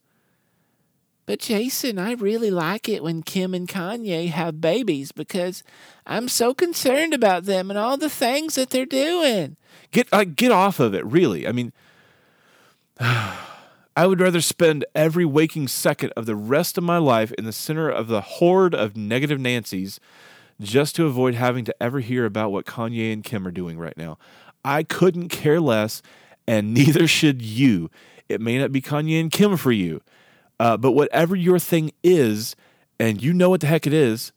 But 1.29 1.41
Jason, 1.41 1.99
I 1.99 2.13
really 2.13 2.51
like 2.51 2.89
it 2.89 3.03
when 3.03 3.23
Kim 3.23 3.53
and 3.53 3.69
Kanye 3.69 4.31
have 4.31 4.63
babies 4.63 5.13
because 5.13 5.63
I'm 6.07 6.27
so 6.27 6.55
concerned 6.55 7.13
about 7.13 7.45
them 7.45 7.69
and 7.69 7.79
all 7.79 7.99
the 7.99 8.09
things 8.09 8.55
that 8.55 8.71
they're 8.71 8.87
doing. 8.87 9.59
Get 9.91 10.09
uh, 10.11 10.25
get 10.25 10.53
off 10.53 10.81
of 10.81 10.95
it, 10.95 11.05
really. 11.05 11.47
I 11.47 11.53
mean, 11.53 11.75
I 12.99 13.45
I 13.95 14.07
would 14.07 14.21
rather 14.21 14.41
spend 14.41 14.87
every 14.95 15.27
waking 15.27 15.69
second 15.69 16.15
of 16.17 16.25
the 16.25 16.35
rest 16.35 16.79
of 16.79 16.85
my 16.85 16.97
life 16.97 17.31
in 17.33 17.45
the 17.45 17.53
center 17.53 17.91
of 17.91 18.09
the 18.09 18.23
horde 18.23 18.75
of 18.75 18.97
negative 18.97 19.39
Nancy's 19.39 20.01
just 20.63 20.97
to 20.97 21.05
avoid 21.05 21.35
having 21.35 21.67
to 21.67 21.77
ever 21.79 22.01
hear 22.01 22.25
about 22.25 22.53
what 22.53 22.65
Kanye 22.65 23.13
and 23.13 23.23
Kim 23.23 23.47
are 23.47 23.51
doing 23.51 23.77
right 23.77 23.99
now. 23.99 24.17
I 24.65 24.83
couldn't 24.83 25.29
care 25.29 25.61
less, 25.61 26.01
and 26.47 26.73
neither 26.73 27.07
should 27.07 27.43
you. 27.43 27.91
It 28.31 28.41
may 28.41 28.57
not 28.59 28.73
be 28.73 28.81
Kanye 28.81 29.21
and 29.21 29.31
Kim 29.31 29.59
for 29.59 29.73
you, 29.73 30.01
uh, 30.61 30.77
but 30.77 30.93
whatever 30.93 31.37
your 31.37 31.59
thing 31.59 31.93
is, 32.03 32.57
and 32.99 33.23
you 33.23 33.33
know 33.33 33.51
what 33.51 33.61
the 33.61 33.67
heck 33.67 33.87
it 33.87 33.93
is, 33.93 34.33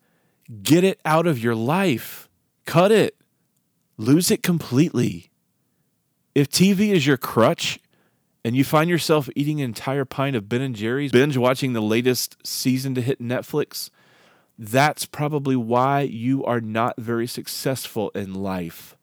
get 0.64 0.84
it 0.84 1.00
out 1.06 1.28
of 1.28 1.40
your 1.40 1.56
life. 1.56 2.30
Cut 2.66 2.92
it. 2.92 3.16
Lose 3.98 4.32
it 4.32 4.44
completely. 4.44 5.32
If 6.34 6.50
TV 6.50 6.90
is 6.90 7.06
your 7.06 7.18
crutch 7.18 7.80
and 8.46 8.56
you 8.56 8.64
find 8.64 8.90
yourself 8.90 9.30
eating 9.36 9.60
an 9.60 9.66
entire 9.66 10.06
pint 10.06 10.36
of 10.36 10.48
Ben 10.48 10.62
and 10.62 10.76
Jerry's, 10.76 11.12
binge 11.12 11.38
watching 11.38 11.74
the 11.74 11.82
latest 11.82 12.38
season 12.46 12.96
to 12.96 13.02
hit 13.02 13.20
Netflix, 13.20 13.90
that's 14.58 15.06
probably 15.06 15.56
why 15.56 16.02
you 16.02 16.44
are 16.46 16.62
not 16.62 16.96
very 16.98 17.28
successful 17.28 18.10
in 18.12 18.34
life. 18.34 18.96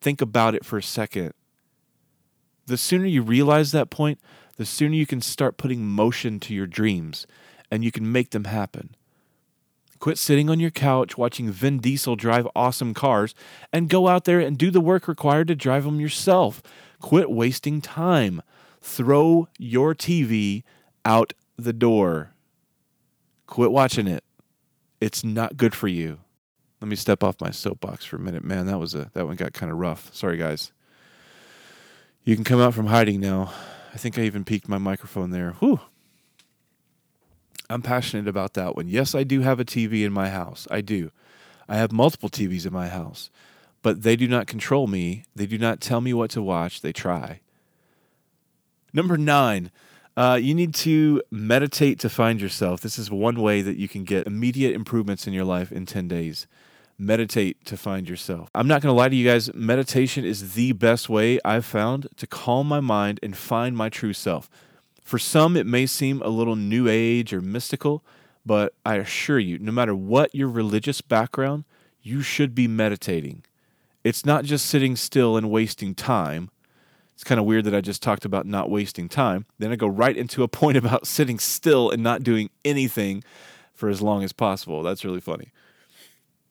Think 0.00 0.20
about 0.20 0.54
it 0.54 0.64
for 0.64 0.78
a 0.78 0.82
second. 0.82 1.32
The 2.66 2.76
sooner 2.76 3.06
you 3.06 3.22
realize 3.22 3.72
that 3.72 3.90
point, 3.90 4.20
the 4.56 4.66
sooner 4.66 4.94
you 4.94 5.06
can 5.06 5.20
start 5.20 5.56
putting 5.56 5.86
motion 5.86 6.40
to 6.40 6.54
your 6.54 6.66
dreams 6.66 7.26
and 7.70 7.84
you 7.84 7.92
can 7.92 8.10
make 8.10 8.30
them 8.30 8.44
happen. 8.44 8.94
Quit 9.98 10.18
sitting 10.18 10.50
on 10.50 10.60
your 10.60 10.70
couch 10.70 11.16
watching 11.16 11.50
Vin 11.50 11.78
Diesel 11.78 12.16
drive 12.16 12.46
awesome 12.54 12.92
cars 12.94 13.34
and 13.72 13.88
go 13.88 14.08
out 14.08 14.24
there 14.24 14.40
and 14.40 14.58
do 14.58 14.70
the 14.70 14.80
work 14.80 15.08
required 15.08 15.48
to 15.48 15.54
drive 15.54 15.84
them 15.84 16.00
yourself. 16.00 16.62
Quit 17.00 17.30
wasting 17.30 17.80
time. 17.80 18.42
Throw 18.80 19.48
your 19.58 19.94
TV 19.94 20.62
out 21.04 21.32
the 21.56 21.72
door. 21.72 22.32
Quit 23.46 23.70
watching 23.70 24.06
it. 24.06 24.22
It's 25.00 25.24
not 25.24 25.56
good 25.56 25.74
for 25.74 25.88
you. 25.88 26.18
Let 26.80 26.88
me 26.88 26.96
step 26.96 27.24
off 27.24 27.40
my 27.40 27.50
soapbox 27.50 28.04
for 28.04 28.16
a 28.16 28.20
minute. 28.20 28.44
Man, 28.44 28.66
that 28.66 28.78
was 28.78 28.94
a 28.94 29.10
that 29.14 29.26
one 29.26 29.36
got 29.36 29.54
kind 29.54 29.72
of 29.72 29.78
rough. 29.78 30.14
Sorry 30.14 30.36
guys. 30.36 30.72
You 32.24 32.34
can 32.34 32.44
come 32.44 32.60
out 32.60 32.74
from 32.74 32.86
hiding 32.86 33.20
now. 33.20 33.52
I 33.96 33.98
think 33.98 34.18
I 34.18 34.24
even 34.24 34.44
peaked 34.44 34.68
my 34.68 34.76
microphone 34.76 35.30
there. 35.30 35.52
Whew. 35.52 35.80
I'm 37.70 37.80
passionate 37.80 38.28
about 38.28 38.52
that 38.52 38.76
one. 38.76 38.88
Yes, 38.88 39.14
I 39.14 39.24
do 39.24 39.40
have 39.40 39.58
a 39.58 39.64
TV 39.64 40.04
in 40.04 40.12
my 40.12 40.28
house. 40.28 40.68
I 40.70 40.82
do. 40.82 41.12
I 41.66 41.76
have 41.76 41.92
multiple 41.92 42.28
TVs 42.28 42.66
in 42.66 42.74
my 42.74 42.88
house, 42.88 43.30
but 43.80 44.02
they 44.02 44.14
do 44.14 44.28
not 44.28 44.46
control 44.46 44.86
me. 44.86 45.24
They 45.34 45.46
do 45.46 45.56
not 45.56 45.80
tell 45.80 46.02
me 46.02 46.12
what 46.12 46.30
to 46.32 46.42
watch. 46.42 46.82
They 46.82 46.92
try. 46.92 47.40
Number 48.92 49.16
nine, 49.16 49.70
uh, 50.14 50.38
you 50.42 50.54
need 50.54 50.74
to 50.74 51.22
meditate 51.30 51.98
to 52.00 52.10
find 52.10 52.38
yourself. 52.38 52.82
This 52.82 52.98
is 52.98 53.10
one 53.10 53.40
way 53.40 53.62
that 53.62 53.78
you 53.78 53.88
can 53.88 54.04
get 54.04 54.26
immediate 54.26 54.74
improvements 54.74 55.26
in 55.26 55.32
your 55.32 55.46
life 55.46 55.72
in 55.72 55.86
10 55.86 56.06
days. 56.06 56.46
Meditate 56.98 57.64
to 57.66 57.76
find 57.76 58.08
yourself. 58.08 58.48
I'm 58.54 58.66
not 58.66 58.80
going 58.80 58.92
to 58.92 58.96
lie 58.96 59.10
to 59.10 59.16
you 59.16 59.28
guys, 59.28 59.52
meditation 59.54 60.24
is 60.24 60.54
the 60.54 60.72
best 60.72 61.08
way 61.08 61.38
I've 61.44 61.66
found 61.66 62.08
to 62.16 62.26
calm 62.26 62.66
my 62.66 62.80
mind 62.80 63.20
and 63.22 63.36
find 63.36 63.76
my 63.76 63.90
true 63.90 64.14
self. 64.14 64.48
For 65.02 65.18
some, 65.18 65.56
it 65.56 65.66
may 65.66 65.86
seem 65.86 66.22
a 66.22 66.28
little 66.28 66.56
new 66.56 66.88
age 66.88 67.32
or 67.32 67.40
mystical, 67.40 68.02
but 68.46 68.74
I 68.84 68.96
assure 68.96 69.38
you, 69.38 69.58
no 69.58 69.72
matter 69.72 69.94
what 69.94 70.34
your 70.34 70.48
religious 70.48 71.00
background, 71.00 71.64
you 72.00 72.22
should 72.22 72.54
be 72.54 72.66
meditating. 72.66 73.44
It's 74.02 74.24
not 74.24 74.44
just 74.44 74.66
sitting 74.66 74.96
still 74.96 75.36
and 75.36 75.50
wasting 75.50 75.94
time. 75.94 76.50
It's 77.14 77.24
kind 77.24 77.40
of 77.40 77.46
weird 77.46 77.64
that 77.64 77.74
I 77.74 77.80
just 77.80 78.02
talked 78.02 78.24
about 78.24 78.46
not 78.46 78.70
wasting 78.70 79.08
time. 79.08 79.46
Then 79.58 79.72
I 79.72 79.76
go 79.76 79.88
right 79.88 80.16
into 80.16 80.42
a 80.42 80.48
point 80.62 80.76
about 80.76 81.06
sitting 81.06 81.38
still 81.38 81.90
and 81.90 82.02
not 82.02 82.22
doing 82.22 82.50
anything 82.64 83.24
for 83.74 83.88
as 83.88 84.00
long 84.00 84.22
as 84.22 84.32
possible. 84.32 84.82
That's 84.82 85.04
really 85.04 85.20
funny. 85.20 85.52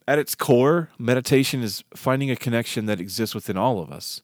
At 0.08 0.20
its 0.20 0.36
core, 0.36 0.90
meditation 1.00 1.64
is 1.64 1.84
finding 1.96 2.30
a 2.30 2.36
connection 2.36 2.86
that 2.86 3.00
exists 3.00 3.34
within 3.34 3.58
all 3.58 3.80
of 3.80 3.92
us. 3.92 4.22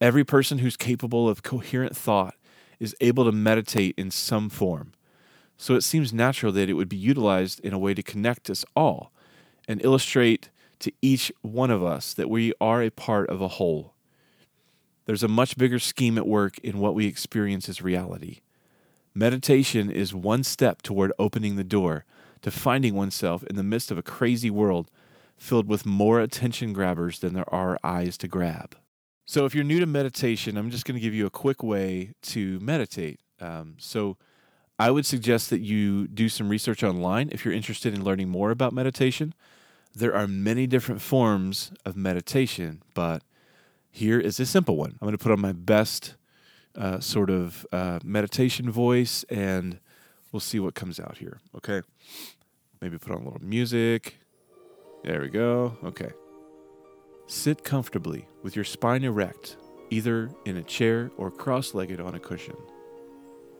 Every 0.00 0.24
person 0.24 0.58
who's 0.58 0.76
capable 0.76 1.28
of 1.28 1.42
coherent 1.42 1.96
thought 1.96 2.34
is 2.78 2.94
able 3.00 3.24
to 3.24 3.32
meditate 3.32 3.94
in 3.98 4.12
some 4.12 4.48
form. 4.48 4.92
So 5.56 5.74
it 5.74 5.82
seems 5.82 6.12
natural 6.12 6.52
that 6.52 6.70
it 6.70 6.74
would 6.74 6.88
be 6.88 6.96
utilized 6.96 7.58
in 7.60 7.72
a 7.72 7.78
way 7.78 7.94
to 7.94 8.02
connect 8.02 8.48
us 8.48 8.64
all 8.76 9.10
and 9.66 9.84
illustrate 9.84 10.50
to 10.78 10.92
each 11.02 11.32
one 11.42 11.72
of 11.72 11.82
us 11.82 12.14
that 12.14 12.30
we 12.30 12.52
are 12.60 12.80
a 12.80 12.90
part 12.90 13.28
of 13.28 13.40
a 13.40 13.48
whole. 13.48 13.94
There's 15.06 15.24
a 15.24 15.28
much 15.28 15.56
bigger 15.56 15.80
scheme 15.80 16.16
at 16.16 16.28
work 16.28 16.58
in 16.58 16.78
what 16.78 16.94
we 16.94 17.06
experience 17.06 17.68
as 17.68 17.82
reality. 17.82 18.38
Meditation 19.14 19.90
is 19.90 20.14
one 20.14 20.44
step 20.44 20.80
toward 20.80 21.12
opening 21.18 21.56
the 21.56 21.64
door 21.64 22.04
to 22.42 22.52
finding 22.52 22.94
oneself 22.94 23.42
in 23.44 23.56
the 23.56 23.64
midst 23.64 23.90
of 23.90 23.98
a 23.98 24.02
crazy 24.02 24.50
world 24.50 24.88
filled 25.38 25.68
with 25.68 25.86
more 25.86 26.20
attention 26.20 26.72
grabbers 26.72 27.20
than 27.20 27.34
there 27.34 27.52
are 27.52 27.78
eyes 27.82 28.18
to 28.18 28.28
grab. 28.28 28.76
So, 29.24 29.44
if 29.44 29.54
you're 29.54 29.64
new 29.64 29.80
to 29.80 29.86
meditation, 29.86 30.56
I'm 30.56 30.70
just 30.70 30.84
going 30.84 30.94
to 30.94 31.00
give 31.00 31.14
you 31.14 31.26
a 31.26 31.30
quick 31.30 31.62
way 31.62 32.12
to 32.22 32.58
meditate. 32.60 33.20
Um, 33.40 33.76
so, 33.78 34.16
I 34.78 34.90
would 34.90 35.04
suggest 35.04 35.50
that 35.50 35.60
you 35.60 36.06
do 36.06 36.28
some 36.28 36.48
research 36.48 36.82
online 36.82 37.28
if 37.32 37.44
you're 37.44 37.54
interested 37.54 37.94
in 37.94 38.04
learning 38.04 38.28
more 38.28 38.50
about 38.50 38.72
meditation. 38.72 39.34
There 39.94 40.14
are 40.14 40.28
many 40.28 40.66
different 40.66 41.00
forms 41.00 41.72
of 41.84 41.96
meditation, 41.96 42.82
but 42.94 43.22
here 43.90 44.20
is 44.20 44.38
a 44.38 44.46
simple 44.46 44.76
one. 44.76 44.90
I'm 44.92 45.06
going 45.06 45.12
to 45.12 45.18
put 45.18 45.32
on 45.32 45.40
my 45.40 45.52
best 45.52 46.14
uh, 46.76 47.00
sort 47.00 47.30
of 47.30 47.66
uh, 47.72 47.98
meditation 48.04 48.70
voice 48.70 49.24
and 49.24 49.80
we'll 50.30 50.40
see 50.40 50.60
what 50.60 50.74
comes 50.74 51.00
out 51.00 51.18
here. 51.18 51.40
Okay. 51.56 51.82
Maybe 52.80 52.98
put 52.98 53.12
on 53.12 53.22
a 53.22 53.24
little 53.24 53.42
music. 53.42 54.18
There 55.04 55.22
we 55.22 55.28
go. 55.28 55.76
Okay. 55.84 56.10
Sit 57.26 57.62
comfortably 57.62 58.26
with 58.42 58.56
your 58.56 58.64
spine 58.64 59.04
erect, 59.04 59.56
either 59.90 60.30
in 60.44 60.56
a 60.56 60.62
chair 60.62 61.10
or 61.16 61.30
cross 61.30 61.74
legged 61.74 62.00
on 62.00 62.14
a 62.14 62.20
cushion. 62.20 62.56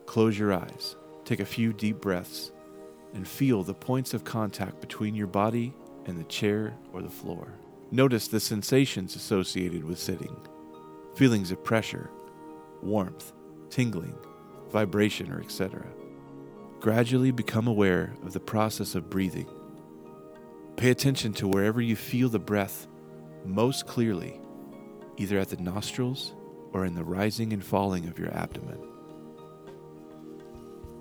Close 0.05 0.37
your 0.37 0.53
eyes, 0.53 0.95
take 1.23 1.39
a 1.39 1.45
few 1.45 1.71
deep 1.71 2.01
breaths, 2.01 2.51
and 3.13 3.27
feel 3.27 3.63
the 3.63 3.73
points 3.73 4.13
of 4.13 4.23
contact 4.23 4.81
between 4.81 5.15
your 5.15 5.27
body 5.27 5.73
and 6.05 6.19
the 6.19 6.23
chair 6.25 6.75
or 6.93 7.01
the 7.01 7.09
floor. 7.09 7.53
Notice 7.91 8.27
the 8.27 8.39
sensations 8.39 9.15
associated 9.15 9.83
with 9.83 9.99
sitting 9.99 10.35
feelings 11.15 11.51
of 11.51 11.63
pressure, 11.63 12.09
warmth, 12.81 13.33
tingling, 13.69 14.15
vibration, 14.71 15.31
or 15.31 15.41
etc. 15.41 15.85
Gradually 16.79 17.31
become 17.31 17.67
aware 17.67 18.13
of 18.23 18.31
the 18.31 18.39
process 18.39 18.95
of 18.95 19.09
breathing. 19.09 19.47
Pay 20.79 20.91
attention 20.91 21.33
to 21.33 21.45
wherever 21.45 21.81
you 21.81 21.97
feel 21.97 22.29
the 22.29 22.39
breath 22.39 22.87
most 23.43 23.85
clearly, 23.85 24.39
either 25.17 25.37
at 25.37 25.49
the 25.49 25.57
nostrils 25.57 26.33
or 26.71 26.85
in 26.85 26.95
the 26.95 27.03
rising 27.03 27.51
and 27.51 27.61
falling 27.61 28.07
of 28.07 28.17
your 28.17 28.33
abdomen. 28.33 28.79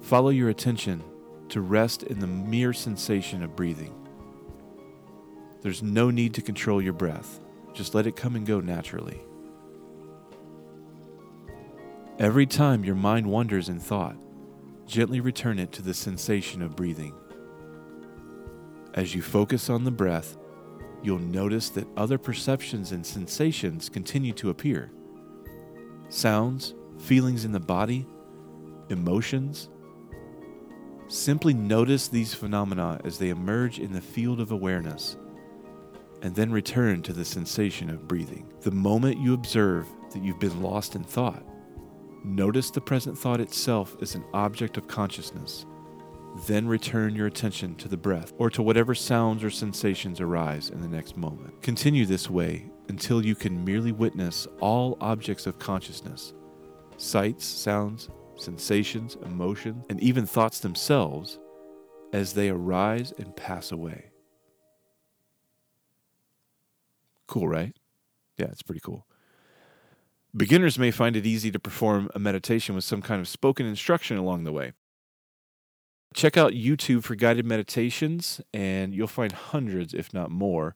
Follow 0.03 0.31
your 0.31 0.49
attention 0.49 1.05
to 1.51 1.61
rest 1.61 2.03
in 2.03 2.19
the 2.19 2.27
mere 2.27 2.73
sensation 2.73 3.41
of 3.45 3.55
breathing. 3.55 3.95
There's 5.62 5.81
no 5.81 6.11
need 6.11 6.35
to 6.35 6.43
control 6.43 6.83
your 6.83 6.93
breath, 6.93 7.38
just 7.73 7.95
let 7.95 8.09
it 8.09 8.17
come 8.17 8.35
and 8.35 8.45
go 8.45 8.59
naturally. 8.59 9.21
Every 12.19 12.47
time 12.47 12.85
your 12.85 12.97
mind 12.97 13.29
wanders 13.29 13.69
in 13.69 13.79
thought, 13.79 14.17
gently 14.88 15.21
return 15.21 15.61
it 15.61 15.71
to 15.71 15.83
the 15.83 15.95
sensation 15.95 16.62
of 16.62 16.75
breathing. 16.75 17.14
As 18.99 19.15
you 19.15 19.23
focus 19.23 19.71
on 19.71 19.85
the 19.85 19.93
breath, 19.93 20.37
you'll 21.05 21.21
notice 21.21 21.69
that 21.69 21.87
other 21.97 22.19
perceptions 22.19 22.91
and 22.91 23.07
sensations 23.07 23.89
continue 23.89 24.33
to 24.33 24.51
appear. 24.51 24.91
Sounds, 26.09 26.75
feelings 26.99 27.45
in 27.45 27.53
the 27.53 27.61
body, 27.61 28.09
emotions. 28.89 29.69
Simply 31.07 31.55
notice 31.55 32.09
these 32.09 32.35
phenomena 32.35 33.01
as 33.05 33.19
they 33.19 33.29
emerge 33.29 33.79
in 33.79 33.93
the 33.93 34.01
field 34.01 34.41
of 34.41 34.51
awareness, 34.51 35.17
and 36.23 36.35
then 36.35 36.51
return 36.51 37.01
to 37.03 37.13
the 37.13 37.25
sensation 37.25 37.91
of 37.91 38.09
breathing. 38.09 38.53
The 38.63 38.73
moment 38.73 39.21
you 39.21 39.33
observe 39.33 39.87
that 40.11 40.25
you've 40.25 40.41
been 40.41 40.61
lost 40.61 40.97
in 40.97 41.05
thought, 41.05 41.45
notice 42.25 42.73
the 42.73 42.81
present 42.81 43.17
thought 43.17 43.41
itself 43.41 43.97
as 44.03 44.17
an 44.17 44.25
object 44.35 44.77
of 44.77 44.89
consciousness 44.89 45.67
then 46.46 46.68
return 46.68 47.14
your 47.14 47.27
attention 47.27 47.74
to 47.77 47.88
the 47.88 47.96
breath 47.96 48.33
or 48.38 48.51
to 48.51 48.62
whatever 48.62 48.94
sounds 48.94 49.42
or 49.42 49.51
sensations 49.51 50.20
arise 50.20 50.70
in 50.70 50.81
the 50.81 50.88
next 50.88 51.16
moment. 51.16 51.61
Continue 51.62 52.07
this 52.07 52.31
way 52.31 52.70
until 52.88 53.24
you 53.24 53.35
can 53.35 53.64
merely 53.64 53.92
witness 53.92 54.46
all 54.61 54.96
objects 55.01 55.46
of 55.46 55.59
consciousness 55.59 56.33
sights, 56.96 57.44
sounds, 57.44 58.09
sensations, 58.37 59.16
emotions, 59.24 59.85
and 59.88 60.01
even 60.01 60.27
thoughts 60.27 60.61
themselves 60.61 61.38
as 62.12 62.33
they 62.33 62.48
arise 62.48 63.12
and 63.18 63.37
pass 63.37 63.70
away. 63.70 64.11
Cool, 67.29 67.46
right? 67.46 67.77
Yeah, 68.37 68.46
it's 68.46 68.62
pretty 68.62 68.81
cool. 68.81 69.07
Beginners 70.37 70.79
may 70.79 70.90
find 70.90 71.16
it 71.16 71.27
easy 71.27 71.51
to 71.51 71.59
perform 71.59 72.11
a 72.14 72.18
meditation 72.18 72.74
with 72.74 72.85
some 72.85 73.03
kind 73.03 73.20
of 73.20 73.29
spoken 73.29 73.66
instruction 73.66 74.16
along 74.16 74.44
the 74.44 74.53
way. 74.53 74.72
Check 76.14 76.37
out 76.37 76.53
YouTube 76.53 77.05
for 77.05 77.14
guided 77.14 77.44
meditations, 77.44 78.40
and 78.53 78.94
you'll 78.94 79.07
find 79.07 79.33
hundreds, 79.33 79.92
if 79.94 80.12
not 80.14 80.31
more. 80.31 80.75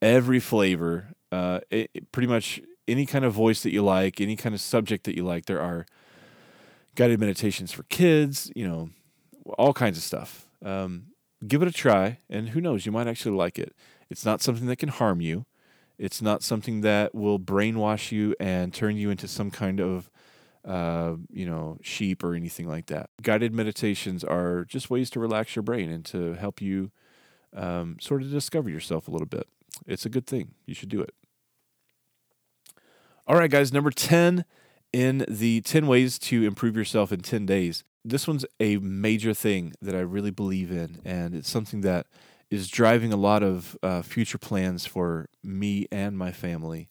Every 0.00 0.40
flavor, 0.40 1.08
uh, 1.30 1.60
it, 1.70 2.10
pretty 2.10 2.26
much 2.26 2.60
any 2.88 3.06
kind 3.06 3.24
of 3.24 3.32
voice 3.32 3.62
that 3.62 3.72
you 3.72 3.82
like, 3.82 4.20
any 4.20 4.36
kind 4.36 4.54
of 4.54 4.60
subject 4.60 5.04
that 5.04 5.14
you 5.14 5.24
like. 5.24 5.46
There 5.46 5.60
are 5.60 5.86
guided 6.94 7.20
meditations 7.20 7.70
for 7.70 7.82
kids, 7.84 8.50
you 8.56 8.66
know, 8.66 8.90
all 9.58 9.72
kinds 9.74 9.98
of 9.98 10.04
stuff. 10.04 10.48
Um, 10.64 11.08
give 11.46 11.62
it 11.62 11.68
a 11.68 11.72
try, 11.72 12.18
and 12.28 12.50
who 12.50 12.60
knows, 12.60 12.86
you 12.86 12.92
might 12.92 13.06
actually 13.06 13.36
like 13.36 13.58
it. 13.58 13.74
It's 14.08 14.24
not 14.24 14.40
something 14.42 14.66
that 14.66 14.76
can 14.76 14.88
harm 14.88 15.20
you. 15.20 15.46
It's 15.98 16.22
not 16.22 16.42
something 16.42 16.80
that 16.80 17.14
will 17.14 17.38
brainwash 17.38 18.10
you 18.10 18.34
and 18.40 18.72
turn 18.72 18.96
you 18.96 19.10
into 19.10 19.28
some 19.28 19.50
kind 19.50 19.80
of, 19.80 20.10
uh, 20.64 21.14
you 21.30 21.46
know, 21.46 21.78
sheep 21.82 22.22
or 22.22 22.34
anything 22.34 22.68
like 22.68 22.86
that. 22.86 23.10
Guided 23.22 23.54
meditations 23.54 24.24
are 24.24 24.64
just 24.64 24.90
ways 24.90 25.10
to 25.10 25.20
relax 25.20 25.56
your 25.56 25.62
brain 25.62 25.90
and 25.90 26.04
to 26.06 26.34
help 26.34 26.60
you 26.60 26.90
um, 27.56 27.96
sort 28.00 28.22
of 28.22 28.30
discover 28.30 28.68
yourself 28.68 29.08
a 29.08 29.10
little 29.10 29.26
bit. 29.26 29.46
It's 29.86 30.04
a 30.04 30.10
good 30.10 30.26
thing. 30.26 30.52
You 30.66 30.74
should 30.74 30.88
do 30.88 31.00
it. 31.00 31.14
All 33.26 33.36
right, 33.36 33.50
guys. 33.50 33.72
Number 33.72 33.90
10 33.90 34.44
in 34.92 35.24
the 35.28 35.60
10 35.60 35.86
ways 35.86 36.18
to 36.18 36.44
improve 36.44 36.76
yourself 36.76 37.12
in 37.12 37.20
10 37.20 37.46
days. 37.46 37.84
This 38.04 38.26
one's 38.26 38.46
a 38.58 38.78
major 38.78 39.34
thing 39.34 39.74
that 39.80 39.94
I 39.94 40.00
really 40.00 40.30
believe 40.30 40.70
in, 40.70 41.00
and 41.04 41.34
it's 41.34 41.50
something 41.50 41.82
that 41.82 42.06
is 42.50 42.68
driving 42.68 43.12
a 43.12 43.16
lot 43.16 43.42
of 43.42 43.76
uh, 43.82 44.02
future 44.02 44.38
plans 44.38 44.86
for 44.86 45.28
me 45.44 45.86
and 45.92 46.16
my 46.18 46.32
family. 46.32 46.88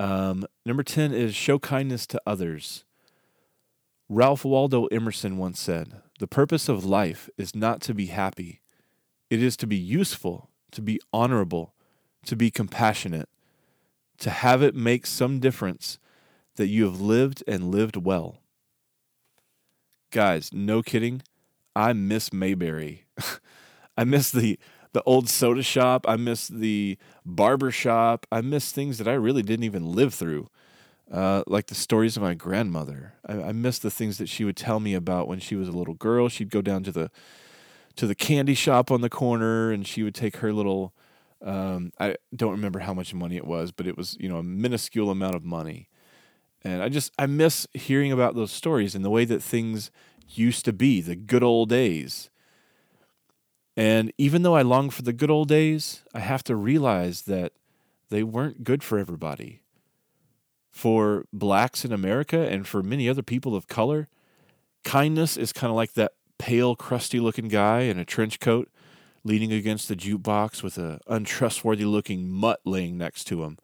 Um, 0.00 0.46
number 0.64 0.82
10 0.82 1.12
is 1.12 1.34
show 1.34 1.58
kindness 1.58 2.06
to 2.06 2.22
others. 2.26 2.84
Ralph 4.08 4.46
Waldo 4.46 4.86
Emerson 4.86 5.36
once 5.36 5.60
said, 5.60 6.00
The 6.18 6.26
purpose 6.26 6.70
of 6.70 6.86
life 6.86 7.28
is 7.36 7.54
not 7.54 7.82
to 7.82 7.92
be 7.92 8.06
happy, 8.06 8.62
it 9.28 9.42
is 9.42 9.58
to 9.58 9.66
be 9.66 9.76
useful, 9.76 10.48
to 10.72 10.80
be 10.80 11.00
honorable, 11.12 11.74
to 12.24 12.34
be 12.34 12.50
compassionate, 12.50 13.28
to 14.20 14.30
have 14.30 14.62
it 14.62 14.74
make 14.74 15.04
some 15.04 15.38
difference 15.38 15.98
that 16.56 16.68
you 16.68 16.86
have 16.86 17.00
lived 17.02 17.44
and 17.46 17.70
lived 17.70 17.96
well. 17.96 18.38
Guys, 20.10 20.48
no 20.50 20.82
kidding. 20.82 21.20
I 21.76 21.92
miss 21.92 22.32
Mayberry. 22.32 23.04
I 23.98 24.04
miss 24.04 24.30
the 24.30 24.58
the 24.92 25.02
old 25.04 25.28
soda 25.28 25.62
shop. 25.62 26.04
I 26.08 26.16
miss 26.16 26.48
the 26.48 26.98
barber 27.24 27.70
shop. 27.70 28.26
I 28.30 28.40
miss 28.40 28.72
things 28.72 28.98
that 28.98 29.08
I 29.08 29.14
really 29.14 29.42
didn't 29.42 29.64
even 29.64 29.92
live 29.92 30.14
through, 30.14 30.48
uh, 31.10 31.42
like 31.46 31.66
the 31.66 31.74
stories 31.74 32.16
of 32.16 32.22
my 32.22 32.34
grandmother. 32.34 33.14
I, 33.26 33.42
I 33.42 33.52
miss 33.52 33.78
the 33.78 33.90
things 33.90 34.18
that 34.18 34.28
she 34.28 34.44
would 34.44 34.56
tell 34.56 34.80
me 34.80 34.94
about 34.94 35.28
when 35.28 35.40
she 35.40 35.56
was 35.56 35.68
a 35.68 35.72
little 35.72 35.94
girl. 35.94 36.28
She'd 36.28 36.50
go 36.50 36.62
down 36.62 36.82
to 36.84 36.92
the 36.92 37.10
to 37.96 38.06
the 38.06 38.14
candy 38.14 38.54
shop 38.54 38.90
on 38.90 39.00
the 39.00 39.10
corner, 39.10 39.70
and 39.70 39.86
she 39.86 40.02
would 40.02 40.14
take 40.14 40.36
her 40.38 40.52
little. 40.52 40.94
Um, 41.42 41.92
I 41.98 42.16
don't 42.34 42.52
remember 42.52 42.80
how 42.80 42.92
much 42.92 43.14
money 43.14 43.36
it 43.36 43.46
was, 43.46 43.72
but 43.72 43.86
it 43.86 43.96
was 43.96 44.16
you 44.20 44.28
know 44.28 44.38
a 44.38 44.42
minuscule 44.42 45.10
amount 45.10 45.34
of 45.34 45.44
money. 45.44 45.88
And 46.62 46.82
I 46.82 46.88
just 46.88 47.12
I 47.18 47.26
miss 47.26 47.66
hearing 47.72 48.12
about 48.12 48.34
those 48.34 48.52
stories 48.52 48.94
and 48.94 49.04
the 49.04 49.10
way 49.10 49.24
that 49.24 49.42
things 49.42 49.90
used 50.28 50.64
to 50.66 50.72
be, 50.72 51.00
the 51.00 51.16
good 51.16 51.42
old 51.42 51.68
days. 51.68 52.29
And 53.80 54.12
even 54.18 54.42
though 54.42 54.56
I 54.56 54.60
long 54.60 54.90
for 54.90 55.00
the 55.00 55.12
good 55.14 55.30
old 55.30 55.48
days, 55.48 56.04
I 56.12 56.20
have 56.20 56.44
to 56.44 56.54
realize 56.54 57.22
that 57.22 57.54
they 58.10 58.22
weren't 58.22 58.62
good 58.62 58.82
for 58.82 58.98
everybody. 58.98 59.62
For 60.70 61.24
blacks 61.32 61.82
in 61.82 61.90
America 61.90 62.46
and 62.46 62.68
for 62.68 62.82
many 62.82 63.08
other 63.08 63.22
people 63.22 63.56
of 63.56 63.68
color, 63.68 64.08
kindness 64.84 65.38
is 65.38 65.54
kind 65.54 65.70
of 65.70 65.76
like 65.76 65.94
that 65.94 66.12
pale, 66.36 66.76
crusty 66.76 67.20
looking 67.20 67.48
guy 67.48 67.80
in 67.84 67.98
a 67.98 68.04
trench 68.04 68.38
coat 68.38 68.68
leaning 69.24 69.50
against 69.50 69.88
the 69.88 69.96
jukebox 69.96 70.62
with 70.62 70.76
a 70.76 71.00
untrustworthy 71.06 71.86
looking 71.86 72.28
mutt 72.28 72.60
laying 72.66 72.98
next 72.98 73.24
to 73.28 73.44
him. 73.44 73.56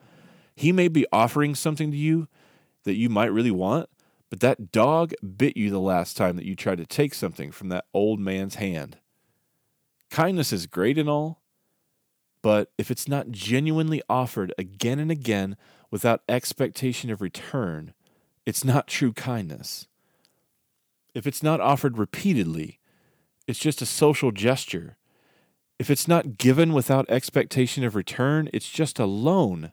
He 0.55 0.73
may 0.73 0.89
be 0.89 1.05
offering 1.13 1.55
something 1.55 1.91
to 1.91 1.97
you 1.99 2.27
that 2.85 2.95
you 2.95 3.11
might 3.11 3.35
really 3.35 3.51
want, 3.51 3.91
but 4.31 4.41
that 4.41 4.73
dog 4.73 5.13
bit 5.37 5.59
you 5.59 5.69
the 5.69 5.79
last 5.79 6.17
time 6.17 6.37
that 6.37 6.47
you 6.47 6.57
tried 6.57 6.79
to 6.79 6.87
take 6.87 7.13
something 7.13 7.53
from 7.53 7.69
that 7.69 7.85
old 7.93 8.19
man's 8.19 8.55
hand. 8.55 8.97
Kindness 10.11 10.53
is 10.53 10.67
great 10.67 10.99
and 10.99 11.09
all, 11.09 11.41
but 12.43 12.73
if 12.79 12.91
it's 12.91 13.09
not 13.09 13.31
genuinely 13.31 14.03
offered 14.09 14.55
again 14.57 14.99
and 14.99 15.11
again 15.11 15.57
without 15.91 16.23
expectation 16.29 17.11
of 17.11 17.21
return, 17.21 17.93
it's 18.45 18.65
not 18.65 18.87
true 18.87 19.13
kindness. 19.13 19.89
If 21.15 21.27
it's 21.27 21.43
not 21.43 21.61
offered 21.61 21.99
repeatedly, 21.99 22.79
it's 23.47 23.59
just 23.59 23.83
a 23.83 23.87
social 23.87 24.31
gesture. 24.31 24.97
If 25.79 25.91
it's 25.91 26.07
not 26.07 26.39
given 26.39 26.73
without 26.73 27.11
expectation 27.11 27.85
of 27.85 27.95
return, 27.95 28.49
it's 28.53 28.71
just 28.71 28.99
a 28.99 29.07
loan. 29.07 29.73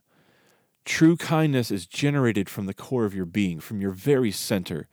True 0.86 1.16
kindness 1.16 1.72
is 1.72 1.86
generated 1.86 2.50
from 2.50 2.66
the 2.66 2.74
core 2.74 3.06
of 3.06 3.16
your 3.16 3.26
being, 3.26 3.60
from 3.60 3.80
your 3.80 3.92
very 3.92 4.32
center. 4.32 4.88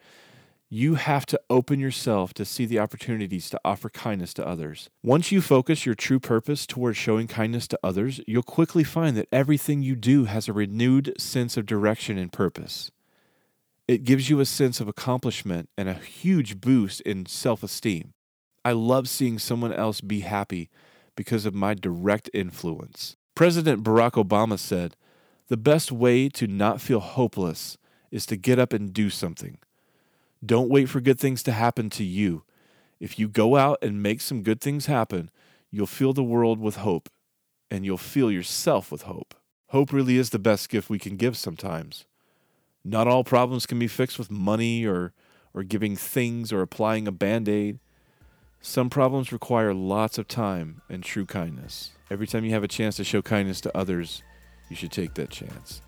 You 0.73 0.95
have 0.95 1.27
to 1.27 1.41
open 1.51 1.81
yourself 1.81 2.33
to 2.35 2.45
see 2.45 2.65
the 2.65 2.79
opportunities 2.79 3.51
to 3.51 3.61
offer 3.65 3.91
kindness 3.91 4.33
to 4.35 4.47
others. 4.47 4.89
Once 5.03 5.33
you 5.33 5.41
focus 5.41 5.85
your 5.85 5.97
true 5.97 6.21
purpose 6.21 6.65
towards 6.65 6.97
showing 6.97 7.27
kindness 7.27 7.67
to 7.69 7.79
others, 7.83 8.21
you'll 8.29 8.45
quickly 8.45 8.85
find 8.85 9.17
that 9.17 9.27
everything 9.33 9.83
you 9.83 9.97
do 9.97 10.27
has 10.27 10.47
a 10.47 10.53
renewed 10.53 11.13
sense 11.21 11.57
of 11.57 11.67
direction 11.67 12.19
and 12.19 12.33
purpose. 12.33 12.93
It 13.89 14.05
gives 14.05 14.31
you 14.31 14.39
a 14.39 14.47
sense 14.47 14.79
of 14.79 14.87
accomplishment 14.87 15.69
and 15.77 15.89
a 15.89 15.95
huge 15.95 16.61
boost 16.61 17.01
in 17.01 17.27
self 17.27 17.65
esteem. 17.65 18.13
I 18.65 18.71
love 18.71 19.09
seeing 19.09 19.41
someone 19.41 19.73
else 19.73 20.01
be 20.01 20.21
happy 20.21 20.71
because 21.17 21.47
of 21.47 21.53
my 21.53 21.75
direct 21.75 22.31
influence. 22.33 23.17
President 23.35 23.83
Barack 23.83 24.13
Obama 24.13 24.57
said, 24.57 24.95
The 25.49 25.57
best 25.57 25.91
way 25.91 26.29
to 26.29 26.47
not 26.47 26.81
feel 26.81 27.01
hopeless 27.01 27.77
is 28.13 28.25
to 28.27 28.37
get 28.37 28.61
up 28.61 28.73
and 28.73 28.93
do 28.93 29.11
something. 29.11 29.59
Don't 30.45 30.71
wait 30.71 30.89
for 30.89 31.01
good 31.01 31.19
things 31.19 31.43
to 31.45 31.53
happen 31.53 31.91
to 31.91 32.05
you. 32.05 32.45
If 32.99 33.19
you 33.19 33.29
go 33.29 33.57
out 33.57 33.79
and 33.83 34.03
make 34.03 34.21
some 34.21 34.43
good 34.43 34.61
things 34.61 34.87
happen, 34.87 35.31
you'll 35.71 35.87
fill 35.87 36.13
the 36.13 36.23
world 36.23 36.59
with 36.59 36.77
hope, 36.77 37.09
and 37.71 37.85
you'll 37.85 37.99
fill 37.99 38.31
yourself 38.31 38.91
with 38.91 39.03
hope. 39.03 39.35
Hope 39.69 39.93
really 39.93 40.17
is 40.17 40.31
the 40.31 40.39
best 40.39 40.69
gift 40.69 40.91
we 40.91 40.99
can 40.99 41.17
give 41.17 41.37
sometimes. 41.37 42.05
Not 42.85 43.07
all 43.07 43.25
problems 43.25 43.67
can 43.67 43.79
be 43.79 43.87
fixed 43.87 44.19
with 44.19 44.31
money 44.31 44.85
or, 44.87 45.13
or 45.55 45.63
giving 45.63 45.97
things 45.97 46.53
or 46.53 46.63
applying 46.63 47.07
a 47.07 47.13
band 47.13 47.49
aid. 47.49 47.79
Some 48.63 48.91
problems 48.91 49.33
require 49.33 49.73
lots 49.73 50.19
of 50.19 50.27
time 50.27 50.83
and 50.89 51.03
true 51.03 51.27
kindness. 51.27 51.93
Every 52.11 52.27
time 52.27 52.45
you 52.45 52.51
have 52.53 52.65
a 52.65 52.69
chance 52.69 52.97
to 52.97 53.05
show 53.05 53.23
kindness 53.23 53.61
to 53.63 53.77
others, 53.77 54.23
you 54.69 54.77
should 54.77 54.93
take 54.93 55.15
that 55.15 55.31
chance. 55.31 55.83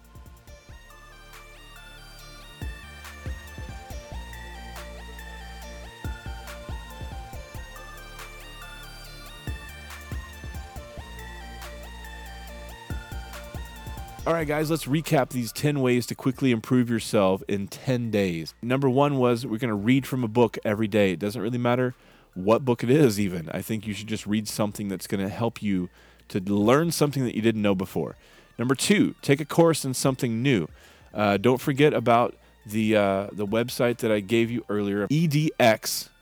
All 14.25 14.35
right, 14.35 14.47
guys, 14.47 14.71
let's 14.71 14.85
recap 14.85 15.31
these 15.31 15.51
10 15.51 15.81
ways 15.81 16.07
to 16.07 16.15
quickly 16.15 16.53
improve 16.53 16.89
yourself 16.89 17.43
in 17.49 17.67
10 17.67 18.13
days. 18.13 18.55
Number 18.63 18.89
one 18.89 19.17
was 19.17 19.45
we're 19.45 19.59
going 19.59 19.69
to 19.71 19.75
read 19.75 20.07
from 20.07 20.23
a 20.23 20.29
book 20.29 20.57
every 20.65 20.87
day. 20.87 21.11
It 21.11 21.19
doesn't 21.19 21.43
really 21.43 21.59
matter 21.59 21.97
what 22.35 22.65
book 22.65 22.85
it 22.85 22.91
is, 22.91 23.19
even. 23.19 23.49
I 23.51 23.63
think 23.63 23.85
you 23.85 23.93
should 23.95 24.07
just 24.07 24.25
read 24.25 24.47
something 24.47 24.87
that's 24.87 25.09
going 25.09 25.25
to 25.25 25.29
help 25.29 25.61
you 25.61 25.89
to 26.29 26.39
learn 26.39 26.93
something 26.93 27.25
that 27.25 27.35
you 27.35 27.43
didn't 27.43 27.63
know 27.63 27.75
before. 27.75 28.15
Number 28.61 28.77
two, 28.77 29.17
take 29.23 29.41
a 29.41 29.45
course 29.45 29.85
in 29.85 29.93
something 29.93 30.41
new. 30.41 30.69
Uh, 31.13 31.37
don't 31.37 31.61
forget 31.61 31.93
about 31.93 32.37
the, 32.65 32.97
uh, 32.97 33.27
the 33.33 33.47
website 33.47 33.97
that 33.99 34.13
I 34.13 34.21
gave 34.21 34.53
you 34.53 34.65
earlier, 34.69 35.09
edx.org. 35.09 36.15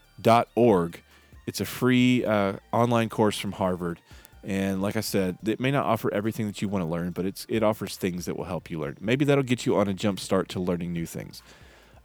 It's 1.47 1.61
a 1.61 1.67
free 1.67 2.25
uh, 2.25 2.55
online 2.73 3.11
course 3.11 3.39
from 3.39 3.53
Harvard. 3.53 4.01
And 4.43 4.81
like 4.81 4.97
I 4.97 5.01
said, 5.01 5.39
it 5.45 5.61
may 5.61 5.71
not 5.71 5.85
offer 5.85 6.13
everything 6.13 6.47
that 6.47 6.63
you 6.63 6.69
want 6.69 6.83
to 6.83 6.89
learn, 6.89 7.11
but 7.11 7.27
it's 7.27 7.47
it 7.49 7.63
offers 7.63 7.97
things 7.97 8.25
that 8.25 8.37
will 8.37 8.45
help 8.45 8.71
you 8.71 8.81
learn. 8.81 8.97
Maybe 9.01 9.25
that'll 9.25 9.45
get 9.45 9.67
you 9.67 9.77
on 9.77 9.89
a 9.89 9.95
jump 9.95 10.19
start 10.19 10.49
to 10.51 10.61
learning 10.61 10.93
new 10.93 11.07
things. 11.07 11.43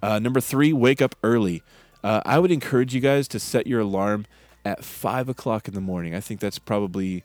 Uh, 0.02 0.19
number 0.19 0.41
three, 0.41 0.74
wake 0.74 1.02
up 1.02 1.15
early. 1.24 1.63
Uh, 2.04 2.21
I 2.26 2.39
would 2.39 2.52
encourage 2.52 2.93
you 2.93 3.02
guys 3.02 3.28
to 3.30 3.39
set 3.39 3.67
your 3.67 3.80
alarm 3.80 4.26
at 4.65 4.84
five 4.84 5.30
o'clock 5.30 5.67
in 5.67 5.74
the 5.74 5.82
morning. 5.82 6.13
I 6.13 6.19
think 6.19 6.39
that's 6.39 6.60
probably 6.60 7.24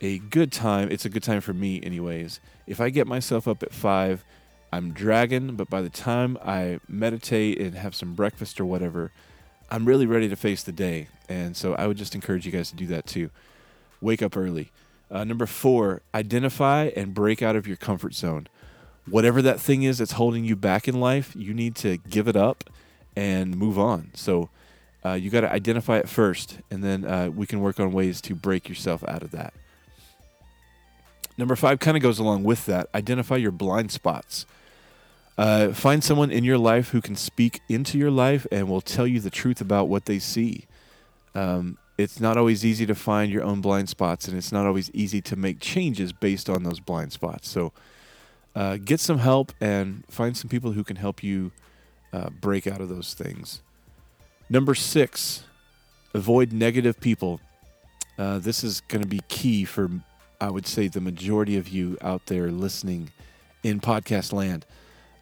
a 0.00 0.18
good 0.18 0.52
time. 0.52 0.88
It's 0.90 1.04
a 1.04 1.10
good 1.10 1.22
time 1.22 1.40
for 1.40 1.52
me, 1.52 1.82
anyways. 1.82 2.40
If 2.66 2.80
I 2.80 2.90
get 2.90 3.06
myself 3.06 3.48
up 3.48 3.62
at 3.62 3.74
five, 3.74 4.24
I'm 4.72 4.92
dragging, 4.92 5.56
but 5.56 5.68
by 5.68 5.82
the 5.82 5.90
time 5.90 6.38
I 6.42 6.80
meditate 6.88 7.60
and 7.60 7.74
have 7.74 7.94
some 7.94 8.14
breakfast 8.14 8.60
or 8.60 8.64
whatever, 8.64 9.12
I'm 9.70 9.84
really 9.86 10.06
ready 10.06 10.28
to 10.28 10.36
face 10.36 10.62
the 10.62 10.72
day. 10.72 11.08
And 11.28 11.56
so 11.56 11.74
I 11.74 11.86
would 11.86 11.96
just 11.96 12.14
encourage 12.14 12.46
you 12.46 12.52
guys 12.52 12.70
to 12.70 12.76
do 12.76 12.86
that 12.86 13.06
too 13.06 13.30
wake 14.02 14.22
up 14.22 14.36
early. 14.36 14.70
Uh, 15.10 15.24
number 15.24 15.46
four, 15.46 16.02
identify 16.14 16.90
and 16.96 17.14
break 17.14 17.42
out 17.42 17.56
of 17.56 17.66
your 17.66 17.76
comfort 17.76 18.14
zone. 18.14 18.48
whatever 19.08 19.42
that 19.42 19.60
thing 19.60 19.82
is 19.82 19.98
that's 19.98 20.12
holding 20.12 20.44
you 20.44 20.56
back 20.56 20.86
in 20.86 21.00
life, 21.00 21.34
you 21.36 21.52
need 21.52 21.74
to 21.74 21.96
give 21.96 22.28
it 22.28 22.36
up 22.36 22.70
and 23.16 23.56
move 23.56 23.78
on. 23.78 24.10
So 24.14 24.48
uh, 25.04 25.14
you 25.14 25.30
got 25.30 25.40
to 25.40 25.52
identify 25.52 25.98
it 25.98 26.08
first, 26.08 26.58
and 26.70 26.82
then 26.82 27.04
uh, 27.04 27.28
we 27.28 27.46
can 27.46 27.60
work 27.60 27.80
on 27.80 27.92
ways 27.92 28.20
to 28.22 28.34
break 28.34 28.68
yourself 28.68 29.02
out 29.08 29.22
of 29.22 29.32
that. 29.32 29.52
Number 31.36 31.56
five 31.56 31.80
kind 31.80 31.96
of 31.96 32.02
goes 32.02 32.18
along 32.18 32.44
with 32.44 32.66
that. 32.66 32.88
Identify 32.94 33.36
your 33.36 33.50
blind 33.50 33.90
spots. 33.90 34.46
Uh, 35.36 35.72
find 35.72 36.04
someone 36.04 36.30
in 36.30 36.44
your 36.44 36.58
life 36.58 36.90
who 36.90 37.00
can 37.00 37.16
speak 37.16 37.60
into 37.68 37.98
your 37.98 38.10
life 38.10 38.46
and 38.52 38.68
will 38.68 38.82
tell 38.82 39.06
you 39.06 39.18
the 39.18 39.30
truth 39.30 39.60
about 39.60 39.88
what 39.88 40.04
they 40.04 40.18
see. 40.18 40.66
Um, 41.34 41.78
it's 41.98 42.20
not 42.20 42.36
always 42.36 42.64
easy 42.64 42.86
to 42.86 42.94
find 42.94 43.30
your 43.30 43.42
own 43.42 43.60
blind 43.60 43.88
spots, 43.88 44.26
and 44.28 44.36
it's 44.36 44.52
not 44.52 44.66
always 44.66 44.90
easy 44.92 45.20
to 45.22 45.36
make 45.36 45.60
changes 45.60 46.12
based 46.12 46.48
on 46.48 46.62
those 46.62 46.80
blind 46.80 47.12
spots. 47.12 47.48
So, 47.48 47.72
uh, 48.54 48.76
get 48.76 49.00
some 49.00 49.18
help 49.18 49.52
and 49.60 50.04
find 50.08 50.36
some 50.36 50.48
people 50.48 50.72
who 50.72 50.84
can 50.84 50.96
help 50.96 51.22
you 51.22 51.52
uh, 52.12 52.30
break 52.30 52.66
out 52.66 52.80
of 52.80 52.88
those 52.88 53.14
things. 53.14 53.62
Number 54.50 54.74
six, 54.74 55.44
avoid 56.14 56.52
negative 56.52 57.00
people. 57.00 57.40
Uh, 58.18 58.38
this 58.38 58.62
is 58.62 58.82
going 58.82 59.02
to 59.02 59.08
be 59.08 59.20
key 59.28 59.64
for, 59.64 59.90
I 60.40 60.50
would 60.50 60.66
say, 60.66 60.88
the 60.88 61.00
majority 61.00 61.56
of 61.56 61.68
you 61.68 61.96
out 62.02 62.26
there 62.26 62.50
listening 62.50 63.10
in 63.62 63.80
podcast 63.80 64.32
land. 64.32 64.66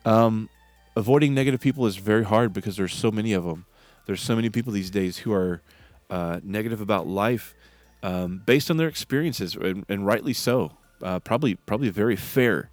Um, 0.05 0.49
avoiding 0.97 1.35
negative 1.35 1.61
people 1.61 1.87
is 1.87 1.97
very 1.97 2.25
hard 2.25 2.53
because 2.53 2.77
there's 2.77 2.95
so 2.95 3.11
many 3.11 3.33
of 3.33 3.45
them. 3.45 3.67
There's 4.07 4.23
so 4.23 4.35
many 4.35 4.51
people 4.51 4.73
these 4.73 4.91
days 4.91 5.19
who 5.19 5.33
are 5.33 5.63
uh, 6.11 6.41
negative 6.43 6.81
about 6.81 7.07
life 7.07 7.55
um, 8.03 8.43
based 8.45 8.71
on 8.71 8.77
their 8.77 8.89
experiences, 8.89 9.55
and, 9.55 9.85
and 9.89 10.07
rightly 10.07 10.33
so. 10.33 10.73
Uh, 11.03 11.19
probably, 11.19 11.55
probably 11.55 11.89
very 11.89 12.17
fair 12.17 12.69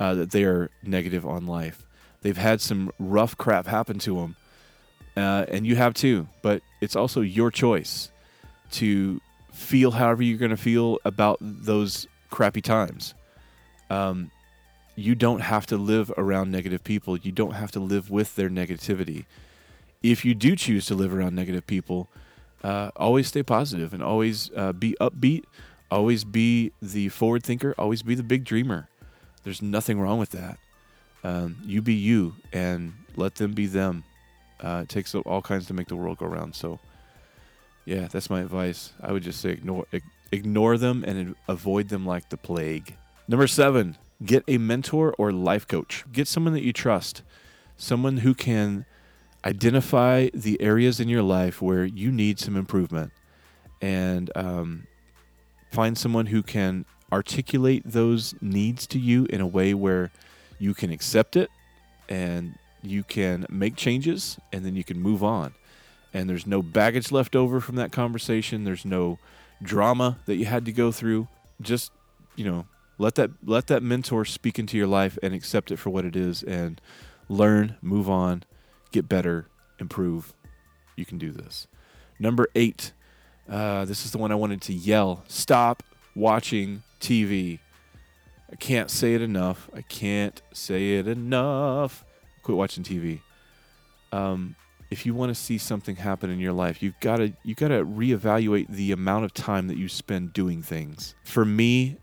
uh, 0.00 0.14
that 0.14 0.30
they 0.32 0.44
are 0.44 0.70
negative 0.82 1.26
on 1.26 1.46
life. 1.46 1.86
They've 2.22 2.36
had 2.36 2.60
some 2.60 2.90
rough 2.98 3.36
crap 3.36 3.66
happen 3.66 3.98
to 4.00 4.16
them, 4.16 4.36
uh, 5.16 5.46
and 5.48 5.66
you 5.66 5.76
have 5.76 5.94
too. 5.94 6.28
But 6.42 6.62
it's 6.80 6.96
also 6.96 7.20
your 7.20 7.50
choice 7.50 8.10
to 8.72 9.20
feel 9.52 9.92
however 9.92 10.22
you're 10.22 10.38
going 10.38 10.50
to 10.50 10.56
feel 10.56 10.98
about 11.04 11.38
those 11.40 12.08
crappy 12.30 12.60
times. 12.60 13.14
Um, 13.90 14.30
you 14.96 15.14
don't 15.14 15.40
have 15.40 15.66
to 15.66 15.76
live 15.76 16.10
around 16.16 16.50
negative 16.50 16.82
people. 16.82 17.16
You 17.16 17.30
don't 17.30 17.52
have 17.52 17.70
to 17.72 17.80
live 17.80 18.10
with 18.10 18.34
their 18.34 18.48
negativity. 18.48 19.26
If 20.02 20.24
you 20.24 20.34
do 20.34 20.56
choose 20.56 20.86
to 20.86 20.94
live 20.94 21.14
around 21.14 21.34
negative 21.34 21.66
people, 21.66 22.08
uh, 22.62 22.90
always 22.96 23.28
stay 23.28 23.42
positive 23.42 23.92
and 23.92 24.02
always 24.02 24.50
uh, 24.56 24.72
be 24.72 24.96
upbeat. 25.00 25.44
Always 25.90 26.24
be 26.24 26.72
the 26.82 27.08
forward 27.10 27.44
thinker. 27.44 27.74
Always 27.78 28.02
be 28.02 28.14
the 28.14 28.22
big 28.22 28.44
dreamer. 28.44 28.88
There's 29.44 29.62
nothing 29.62 30.00
wrong 30.00 30.18
with 30.18 30.30
that. 30.30 30.58
Um, 31.22 31.58
you 31.64 31.80
be 31.80 31.94
you 31.94 32.34
and 32.52 32.92
let 33.14 33.36
them 33.36 33.52
be 33.52 33.66
them. 33.66 34.04
Uh, 34.60 34.80
it 34.82 34.88
takes 34.88 35.14
all 35.14 35.42
kinds 35.42 35.66
to 35.66 35.74
make 35.74 35.88
the 35.88 35.96
world 35.96 36.18
go 36.18 36.26
round. 36.26 36.54
So, 36.54 36.80
yeah, 37.84 38.08
that's 38.08 38.30
my 38.30 38.40
advice. 38.40 38.92
I 39.00 39.12
would 39.12 39.22
just 39.22 39.40
say 39.40 39.50
ignore 39.50 39.86
ignore 40.32 40.76
them 40.76 41.04
and 41.06 41.36
avoid 41.46 41.88
them 41.88 42.04
like 42.04 42.30
the 42.30 42.36
plague. 42.36 42.96
Number 43.28 43.46
seven, 43.46 43.96
Get 44.24 44.44
a 44.48 44.56
mentor 44.56 45.14
or 45.18 45.30
life 45.30 45.68
coach. 45.68 46.04
Get 46.10 46.26
someone 46.26 46.54
that 46.54 46.62
you 46.62 46.72
trust, 46.72 47.22
someone 47.76 48.18
who 48.18 48.34
can 48.34 48.86
identify 49.44 50.28
the 50.34 50.60
areas 50.60 51.00
in 51.00 51.08
your 51.08 51.22
life 51.22 51.62
where 51.62 51.84
you 51.84 52.10
need 52.10 52.38
some 52.38 52.56
improvement, 52.56 53.12
and 53.80 54.30
um, 54.34 54.86
find 55.70 55.96
someone 55.96 56.26
who 56.26 56.42
can 56.42 56.84
articulate 57.12 57.82
those 57.84 58.34
needs 58.40 58.86
to 58.88 58.98
you 58.98 59.26
in 59.30 59.40
a 59.40 59.46
way 59.46 59.74
where 59.74 60.10
you 60.58 60.74
can 60.74 60.90
accept 60.90 61.36
it 61.36 61.50
and 62.08 62.58
you 62.82 63.02
can 63.02 63.46
make 63.48 63.76
changes 63.76 64.38
and 64.52 64.64
then 64.64 64.74
you 64.74 64.84
can 64.84 65.00
move 65.00 65.22
on. 65.22 65.54
And 66.14 66.28
there's 66.30 66.46
no 66.46 66.62
baggage 66.62 67.12
left 67.12 67.36
over 67.36 67.60
from 67.60 67.76
that 67.76 67.92
conversation. 67.92 68.64
There's 68.64 68.84
no 68.84 69.18
drama 69.62 70.18
that 70.26 70.36
you 70.36 70.46
had 70.46 70.64
to 70.64 70.72
go 70.72 70.92
through. 70.92 71.28
Just, 71.60 71.92
you 72.36 72.44
know, 72.44 72.66
let 72.98 73.16
that 73.16 73.30
let 73.44 73.66
that 73.66 73.82
mentor 73.82 74.24
speak 74.24 74.58
into 74.58 74.78
your 74.78 74.86
life 74.86 75.18
and 75.22 75.34
accept 75.34 75.70
it 75.70 75.76
for 75.76 75.90
what 75.90 76.04
it 76.04 76.16
is 76.16 76.42
and 76.42 76.80
learn, 77.28 77.76
move 77.82 78.08
on, 78.08 78.44
get 78.92 79.08
better, 79.08 79.46
improve. 79.78 80.32
You 80.96 81.04
can 81.04 81.18
do 81.18 81.32
this. 81.32 81.66
Number 82.18 82.48
eight. 82.54 82.92
Uh, 83.48 83.84
this 83.84 84.04
is 84.04 84.10
the 84.10 84.18
one 84.18 84.32
I 84.32 84.34
wanted 84.34 84.60
to 84.62 84.72
yell. 84.72 85.22
Stop 85.28 85.82
watching 86.14 86.82
TV. 87.00 87.60
I 88.50 88.56
can't 88.56 88.90
say 88.90 89.14
it 89.14 89.22
enough. 89.22 89.68
I 89.74 89.82
can't 89.82 90.40
say 90.52 90.94
it 90.94 91.06
enough. 91.06 92.04
Quit 92.42 92.56
watching 92.56 92.82
TV. 92.82 93.20
Um, 94.12 94.56
if 94.90 95.04
you 95.04 95.14
want 95.14 95.30
to 95.30 95.34
see 95.34 95.58
something 95.58 95.96
happen 95.96 96.30
in 96.30 96.38
your 96.38 96.52
life, 96.52 96.82
you've 96.82 96.98
got 97.00 97.16
to 97.16 97.32
you've 97.42 97.58
got 97.58 97.68
to 97.68 97.84
reevaluate 97.84 98.68
the 98.68 98.92
amount 98.92 99.24
of 99.24 99.34
time 99.34 99.66
that 99.68 99.76
you 99.76 99.88
spend 99.88 100.32
doing 100.32 100.62
things. 100.62 101.14
For 101.24 101.44
me, 101.44 101.98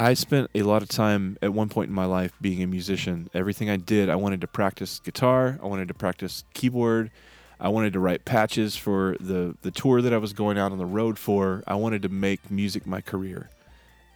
I 0.00 0.14
spent 0.14 0.50
a 0.54 0.62
lot 0.62 0.80
of 0.80 0.88
time 0.88 1.36
at 1.42 1.52
one 1.52 1.68
point 1.68 1.90
in 1.90 1.94
my 1.94 2.06
life 2.06 2.32
being 2.40 2.62
a 2.62 2.66
musician. 2.66 3.28
Everything 3.34 3.68
I 3.68 3.76
did, 3.76 4.08
I 4.08 4.16
wanted 4.16 4.40
to 4.40 4.46
practice 4.46 4.98
guitar, 4.98 5.58
I 5.62 5.66
wanted 5.66 5.88
to 5.88 5.94
practice 5.94 6.42
keyboard, 6.54 7.10
I 7.60 7.68
wanted 7.68 7.92
to 7.92 8.00
write 8.00 8.24
patches 8.24 8.76
for 8.76 9.14
the 9.20 9.54
the 9.60 9.70
tour 9.70 10.00
that 10.00 10.14
I 10.14 10.16
was 10.16 10.32
going 10.32 10.56
out 10.56 10.72
on 10.72 10.78
the 10.78 10.86
road 10.86 11.18
for. 11.18 11.62
I 11.66 11.74
wanted 11.74 12.00
to 12.00 12.08
make 12.08 12.50
music 12.50 12.86
my 12.86 13.02
career. 13.02 13.50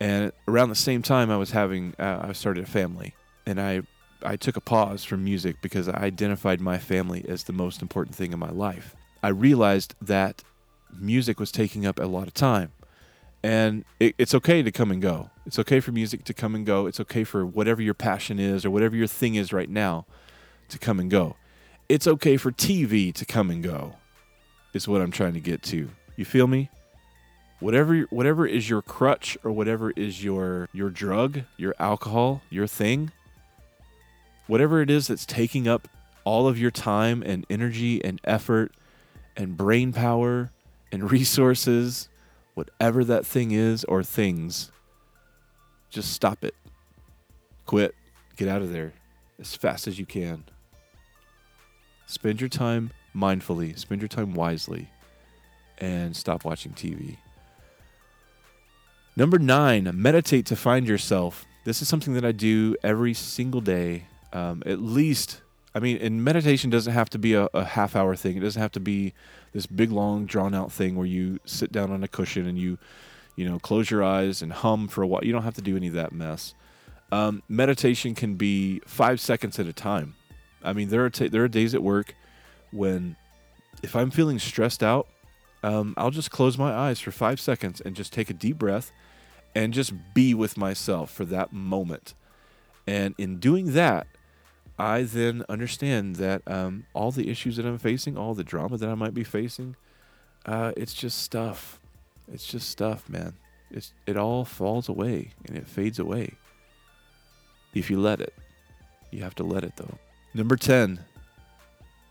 And 0.01 0.33
around 0.49 0.71
the 0.71 0.75
same 0.75 1.03
time, 1.03 1.31
I 1.31 1.37
was 1.37 1.51
having 1.51 1.95
uh, 1.99 2.21
I 2.23 2.33
started 2.33 2.65
a 2.65 2.67
family, 2.67 3.15
and 3.45 3.61
I 3.61 3.83
I 4.23 4.37
took 4.37 4.57
a 4.57 4.63
pause 4.63 5.05
from 5.05 5.23
music 5.23 5.57
because 5.61 5.87
I 5.87 5.99
identified 5.99 6.63
my 6.63 6.79
family 6.79 7.27
as 7.29 7.45
the 7.45 7.53
most 7.53 7.83
important 7.83 8.17
thing 8.17 8.33
in 8.33 8.39
my 8.39 8.51
life. 8.51 8.97
I 9.23 9.29
realized 9.29 9.95
that 10.01 10.43
music 10.99 11.39
was 11.39 11.53
taking 11.53 11.85
up 11.85 12.01
a 12.01 12.07
lot 12.07 12.27
of 12.27 12.33
time 12.33 12.73
and 13.45 13.85
it, 14.01 14.15
it's 14.17 14.35
okay 14.35 14.63
to 14.63 14.73
come 14.73 14.91
and 14.91 15.03
go. 15.03 15.29
It's 15.45 15.59
okay 15.59 15.79
for 15.79 15.93
music 15.93 16.25
to 16.25 16.33
come 16.33 16.55
and 16.55 16.65
go. 16.65 16.87
It's 16.87 16.99
okay 17.01 17.25
for 17.25 17.45
whatever 17.45 17.83
your 17.83 17.93
passion 17.93 18.39
is 18.39 18.65
or 18.65 18.71
whatever 18.71 18.97
your 18.97 19.07
thing 19.07 19.35
is 19.35 19.53
right 19.53 19.69
now 19.69 20.07
to 20.71 20.79
come 20.79 20.99
and 20.99 21.11
go. 21.11 21.37
It's 21.87 22.07
okay 22.07 22.39
for 22.39 22.51
TV 22.51 23.13
to 23.13 23.27
come 23.27 23.51
and 23.51 23.63
go. 23.63 23.97
Is 24.73 24.89
what 24.89 25.03
I'm 25.03 25.11
trying 25.11 25.35
to 25.35 25.41
get 25.41 25.63
to. 25.65 25.91
You 26.17 26.25
feel 26.25 26.47
me? 26.47 26.71
Whatever 27.61 28.01
whatever 28.09 28.47
is 28.47 28.71
your 28.71 28.81
crutch 28.81 29.37
or 29.45 29.53
whatever 29.53 29.91
is 29.91 30.25
your 30.25 30.71
your 30.73 30.89
drug, 30.89 31.43
your 31.59 31.75
alcohol, 31.79 32.41
your 32.49 32.67
thing, 32.67 33.13
whatever 34.47 34.81
it 34.81 34.89
is 34.89 35.09
that's 35.09 35.27
taking 35.27 35.69
up 35.69 35.87
all 36.25 36.49
of 36.49 36.59
your 36.59 36.71
time 36.71 37.23
and 37.23 37.45
energy 37.51 38.03
and 38.03 38.23
effort 38.25 38.73
and 39.37 39.59
brain 39.59 39.93
power 39.93 40.51
and 40.91 41.11
resources 41.13 42.09
whatever 42.55 43.05
that 43.05 43.27
thing 43.27 43.51
is 43.51 43.85
or 43.85 44.03
things, 44.03 44.71
just 45.91 46.13
stop 46.13 46.45
it. 46.45 46.55
Quit. 47.67 47.95
Get 48.37 48.49
out 48.49 48.63
of 48.63 48.73
there 48.73 48.93
as 49.39 49.55
fast 49.55 49.87
as 49.87 49.99
you 49.99 50.07
can. 50.07 50.45
Spend 52.07 52.41
your 52.41 52.49
time 52.49 52.91
mindfully, 53.15 53.79
spend 53.79 54.01
your 54.01 54.09
time 54.09 54.35
wisely, 54.35 54.89
and 55.79 56.17
stop 56.17 56.45
watching 56.45 56.73
TV. 56.73 57.17
Number 59.17 59.39
nine, 59.39 59.91
meditate 59.95 60.47
to 60.47 60.57
find 60.57 60.89
yourself. 60.89 61.47
This 61.65 61.81
is 61.81 61.89
something 61.89 62.15
that 62.15 62.25
I 62.25 62.33
do 62.33 62.77
every 62.83 63.15
single 63.15 63.61
day, 63.61 64.07
um, 64.33 64.63
at 64.67 64.81
least 64.81 65.41
I 65.75 65.81
mean, 65.81 65.99
and 65.99 66.23
meditation 66.23 66.71
doesn't 66.71 66.93
have 66.93 67.11
to 67.11 67.19
be 67.19 67.35
a, 67.35 67.49
a, 67.53 67.65
half 67.65 67.97
hour 67.97 68.15
thing. 68.15 68.37
It 68.37 68.41
doesn't 68.41 68.63
have 68.63 68.73
to 68.73 68.81
be 68.81 69.13
this 69.55 69.67
big, 69.67 69.91
long, 69.91 70.27
drawn 70.27 70.55
out 70.55 70.71
thing 70.71 70.97
where 70.97 71.07
you 71.07 71.41
sit 71.47 71.73
down 71.73 71.91
on 71.91 72.05
a 72.05 72.09
cushion 72.09 72.47
and 72.47 72.59
you, 72.59 72.77
you 73.37 73.49
know, 73.49 73.59
close 73.59 73.91
your 73.91 74.05
eyes 74.05 74.43
and 74.43 74.53
hum 74.53 74.89
for 74.89 75.03
a 75.03 75.07
while. 75.07 75.25
You 75.25 75.33
don't 75.33 75.45
have 75.45 75.55
to 75.55 75.63
do 75.63 75.77
any 75.77 75.87
of 75.89 75.95
that 75.95 76.13
mess. 76.13 76.55
Um, 77.11 77.43
meditation 77.49 78.15
can 78.15 78.35
be 78.35 78.81
five 78.85 79.21
seconds 79.21 79.59
at 79.59 79.67
a 79.67 79.73
time. 79.73 80.17
I 80.63 80.73
mean, 80.73 80.89
there 80.89 81.05
are 81.05 81.11
t- 81.11 81.29
there 81.29 81.45
are 81.45 81.49
days 81.49 81.75
at 81.75 81.83
work 81.83 82.15
when, 82.73 83.17
if 83.83 83.95
I'm 83.95 84.11
feeling 84.11 84.39
stressed 84.39 84.83
out, 84.83 85.07
um, 85.63 85.95
I'll 85.97 86.11
just 86.11 86.31
close 86.31 86.59
my 86.59 86.75
eyes 86.75 87.01
for 87.01 87.11
five 87.11 87.39
seconds 87.39 87.81
and 87.81 87.97
just 87.97 88.13
take 88.13 88.29
a 88.29 88.35
deep 88.35 88.59
breath, 88.59 88.93
and 89.55 89.73
just 89.73 89.93
be 90.15 90.35
with 90.35 90.57
myself 90.57 91.11
for 91.11 91.25
that 91.27 91.53
moment. 91.53 92.15
And 92.87 93.15
in 93.17 93.39
doing 93.39 93.73
that, 93.75 94.07
I 94.79 95.03
then 95.03 95.45
understand 95.49 96.17
that 96.17 96.43
um, 96.47 96.87
all 96.95 97.13
the 97.13 97.31
issues 97.31 97.57
that 97.57 97.67
I'm 97.67 97.79
facing, 97.79 98.17
all 98.17 98.35
the 98.35 98.45
drama 98.45 98.77
that 98.79 98.89
I 98.89 98.95
might 98.95 99.15
be 99.15 99.25
facing, 99.25 99.77
uh, 100.47 100.73
it's 100.77 100.95
just 100.95 101.21
stuff. 101.21 101.79
It's 102.33 102.47
just 102.47 102.69
stuff, 102.69 103.09
man. 103.09 103.35
It's 103.71 103.93
it 104.07 104.17
all 104.17 104.45
falls 104.45 104.89
away 104.89 105.33
and 105.47 105.57
it 105.57 105.67
fades 105.67 105.99
away. 105.99 106.35
If 107.73 107.91
you 107.91 107.99
let 107.99 108.21
it, 108.21 108.35
you 109.11 109.23
have 109.23 109.35
to 109.37 109.45
let 109.45 109.65
it 109.65 109.77
though. 109.77 109.99
Number 110.33 110.57
ten, 110.57 111.01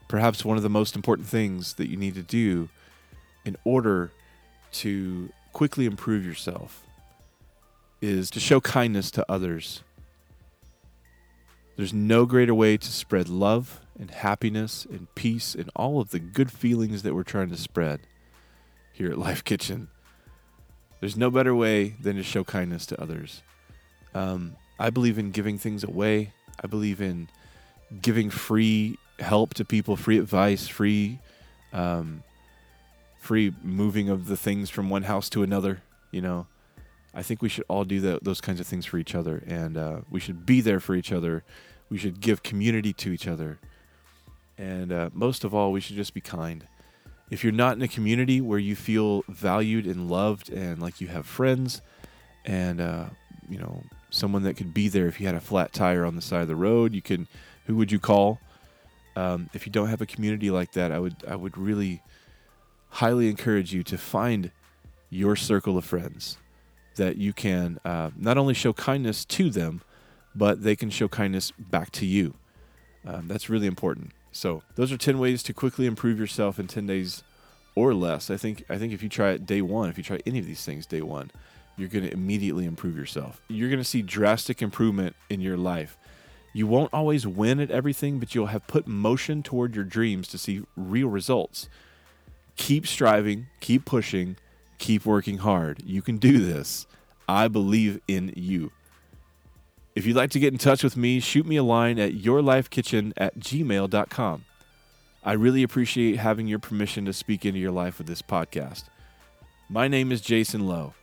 perhaps 0.08 0.46
one 0.46 0.58
of 0.58 0.64
the 0.64 0.70
most 0.70 0.96
important 0.96 1.28
things 1.28 1.74
that 1.76 1.90
you 1.90 1.98
need 1.98 2.16
to 2.16 2.24
do 2.24 2.70
in 3.46 3.58
order 3.66 4.12
to 4.72 5.30
quickly 5.52 5.86
improve 5.86 6.26
yourself 6.26 6.84
is 8.02 8.30
to 8.32 8.40
show 8.40 8.60
kindness 8.60 9.12
to 9.12 9.26
others 9.30 9.84
There's 11.76 11.94
no 11.94 12.26
greater 12.26 12.54
way 12.54 12.78
to 12.78 12.92
spread 12.92 13.30
love 13.30 13.80
and 14.00 14.12
happiness 14.12 14.86
and 14.86 15.14
peace 15.16 15.56
and 15.56 15.70
all 15.76 16.00
of 16.00 16.12
the 16.12 16.20
good 16.20 16.52
feelings 16.52 17.04
that 17.04 17.16
we're 17.16 17.24
trying 17.24 17.50
to 17.50 17.58
spread 17.58 18.02
here 18.92 19.10
at 19.10 19.18
Life 19.18 19.44
Kitchen. 19.44 19.88
There's 21.00 21.18
no 21.18 21.32
better 21.32 21.54
way 21.56 21.96
than 22.00 22.16
to 22.16 22.24
show 22.24 22.44
kindness 22.44 22.86
to 22.88 23.02
others. 23.02 23.42
Um, 24.14 24.56
I 24.80 24.90
believe 24.90 25.18
in 25.18 25.32
giving 25.32 25.58
things 25.58 25.84
away. 25.84 26.32
I 26.64 26.68
believe 26.68 27.02
in 27.02 27.28
giving 28.02 28.30
free 28.30 28.98
help 29.20 29.54
to 29.56 29.66
people, 29.66 29.96
free 29.96 30.18
advice, 30.18 30.68
free, 30.68 31.20
um, 31.74 32.24
free 33.20 33.54
moving 33.64 34.10
of 34.10 34.28
the 34.28 34.38
things 34.38 34.70
from 34.70 34.90
one 34.90 35.04
house 35.04 35.30
to 35.30 35.44
another. 35.44 35.82
You 36.12 36.22
know, 36.22 36.48
I 37.14 37.22
think 37.22 37.42
we 37.42 37.50
should 37.50 37.66
all 37.68 37.86
do 37.86 38.20
those 38.20 38.42
kinds 38.42 38.60
of 38.60 38.66
things 38.66 38.86
for 38.86 38.98
each 38.98 39.14
other, 39.14 39.44
and 39.46 39.78
uh, 39.78 39.98
we 40.10 40.20
should 40.20 40.46
be 40.46 40.62
there 40.62 40.80
for 40.80 40.96
each 40.96 41.12
other. 41.12 41.44
We 41.90 41.98
should 41.98 42.20
give 42.20 42.42
community 42.42 42.92
to 42.94 43.12
each 43.12 43.28
other, 43.28 43.60
and 44.58 44.92
uh, 44.92 45.10
most 45.14 45.44
of 45.44 45.54
all, 45.54 45.72
we 45.72 45.80
should 45.80 45.96
just 45.96 46.14
be 46.14 46.22
kind. 46.22 46.68
If 47.30 47.44
you're 47.44 47.54
not 47.54 47.76
in 47.76 47.84
a 47.84 47.88
community 47.88 48.42
where 48.42 48.60
you 48.60 48.76
feel 48.76 49.24
valued 49.28 49.86
and 49.86 50.10
loved, 50.10 50.50
and 50.50 50.82
like 50.82 51.02
you 51.02 51.08
have 51.08 51.28
friends, 51.28 51.82
and 52.46 52.82
uh, 52.82 53.06
you 53.48 53.60
know 53.60 53.84
someone 54.10 54.44
that 54.44 54.56
could 54.56 54.74
be 54.74 54.88
there 54.88 55.08
if 55.08 55.20
you 55.20 55.28
had 55.28 55.36
a 55.36 55.42
flat 55.42 55.72
tire 55.72 56.06
on 56.06 56.16
the 56.16 56.22
side 56.22 56.42
of 56.42 56.48
the 56.48 56.56
road, 56.56 56.94
you 56.94 57.02
can. 57.02 57.28
Who 57.68 57.76
would 57.78 57.92
you 57.92 58.00
call? 58.00 58.40
Um, 59.16 59.50
if 59.54 59.68
you 59.68 59.72
don't 59.72 59.88
have 59.88 60.02
a 60.02 60.06
community 60.08 60.50
like 60.50 60.72
that, 60.72 60.92
I 60.92 60.98
would 60.98 61.18
I 61.28 61.36
would 61.36 61.60
really 61.60 62.02
highly 62.90 63.30
encourage 63.30 63.72
you 63.72 63.84
to 63.84 63.98
find 64.00 64.52
your 65.12 65.36
circle 65.36 65.78
of 65.78 65.86
friends 65.86 66.38
that 66.96 67.18
you 67.18 67.34
can 67.34 67.80
uh, 67.86 68.12
not 68.16 68.38
only 68.38 68.54
show 68.54 68.74
kindness 68.74 69.26
to 69.26 69.50
them, 69.50 69.82
but 70.36 70.64
they 70.64 70.76
can 70.76 70.90
show 70.90 71.08
kindness 71.08 71.52
back 71.52 71.92
to 71.92 72.06
you. 72.06 72.36
Um, 73.06 73.28
that's 73.28 73.50
really 73.50 73.68
important. 73.68 74.12
So 74.32 74.64
those 74.76 74.92
are 74.92 74.98
ten 74.98 75.20
ways 75.20 75.44
to 75.44 75.54
quickly 75.54 75.86
improve 75.86 76.20
yourself 76.20 76.60
in 76.60 76.68
ten 76.68 76.88
days 76.88 77.24
or 77.76 77.94
less. 77.94 78.30
I 78.30 78.38
think 78.38 78.64
I 78.70 78.78
think 78.78 78.94
if 78.94 79.04
you 79.04 79.10
try 79.10 79.32
it 79.32 79.46
day 79.46 79.62
one, 79.62 79.90
if 79.90 79.98
you 79.98 80.04
try 80.04 80.20
any 80.26 80.40
of 80.40 80.46
these 80.46 80.66
things 80.66 80.86
day 80.86 81.02
one, 81.02 81.32
you're 81.78 81.90
going 81.90 82.06
to 82.06 82.14
immediately 82.14 82.66
improve 82.66 82.98
yourself. 82.98 83.42
You're 83.48 83.70
going 83.70 83.80
to 83.80 83.84
see 83.84 84.02
drastic 84.02 84.62
improvement 84.62 85.16
in 85.30 85.42
your 85.42 85.58
life. 85.58 85.98
You 86.54 86.68
won't 86.68 86.94
always 86.94 87.26
win 87.26 87.60
at 87.60 87.72
everything, 87.72 88.20
but 88.20 88.36
you'll 88.36 88.48
have 88.48 88.68
put 88.68 88.86
motion 88.86 89.42
toward 89.42 89.76
your 89.76 89.84
dreams 89.84 90.28
to 90.30 90.38
see 90.38 90.62
real 90.76 91.08
results. 91.08 91.68
Keep 92.56 92.86
striving, 92.86 93.48
keep 93.60 93.86
pushing, 93.86 94.38
keep 94.84 95.06
working 95.06 95.38
hard. 95.38 95.82
You 95.86 96.02
can 96.02 96.18
do 96.18 96.40
this. 96.40 96.86
I 97.28 97.48
believe 97.48 98.02
in 98.06 98.34
you. 98.36 98.72
If 99.96 100.06
you'd 100.06 100.18
like 100.18 100.32
to 100.32 100.40
get 100.40 100.52
in 100.52 100.60
touch 100.60 100.84
with 100.84 100.98
me, 100.98 101.22
shoot 101.22 101.46
me 101.46 101.56
a 101.56 101.64
line 101.64 102.00
at 102.00 102.12
yourlifekitchen 102.14 103.14
at 103.16 103.40
gmail.com. 103.40 104.46
I 105.24 105.34
really 105.34 105.64
appreciate 105.64 106.18
having 106.18 106.48
your 106.48 106.60
permission 106.60 107.06
to 107.06 107.14
speak 107.14 107.46
into 107.46 107.60
your 107.60 107.72
life 107.72 107.98
with 107.98 108.08
this 108.08 108.22
podcast. 108.22 108.84
My 109.70 109.88
name 109.88 110.12
is 110.12 110.20
Jason 110.20 110.68
Lowe. 110.68 110.96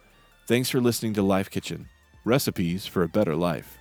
Thanks 0.46 0.68
for 0.68 0.80
listening 0.80 1.14
to 1.14 1.22
Life 1.22 1.50
Kitchen 1.50 1.88
Recipes 2.22 2.84
for 2.84 3.02
a 3.02 3.08
Better 3.08 3.34
Life. 3.34 3.79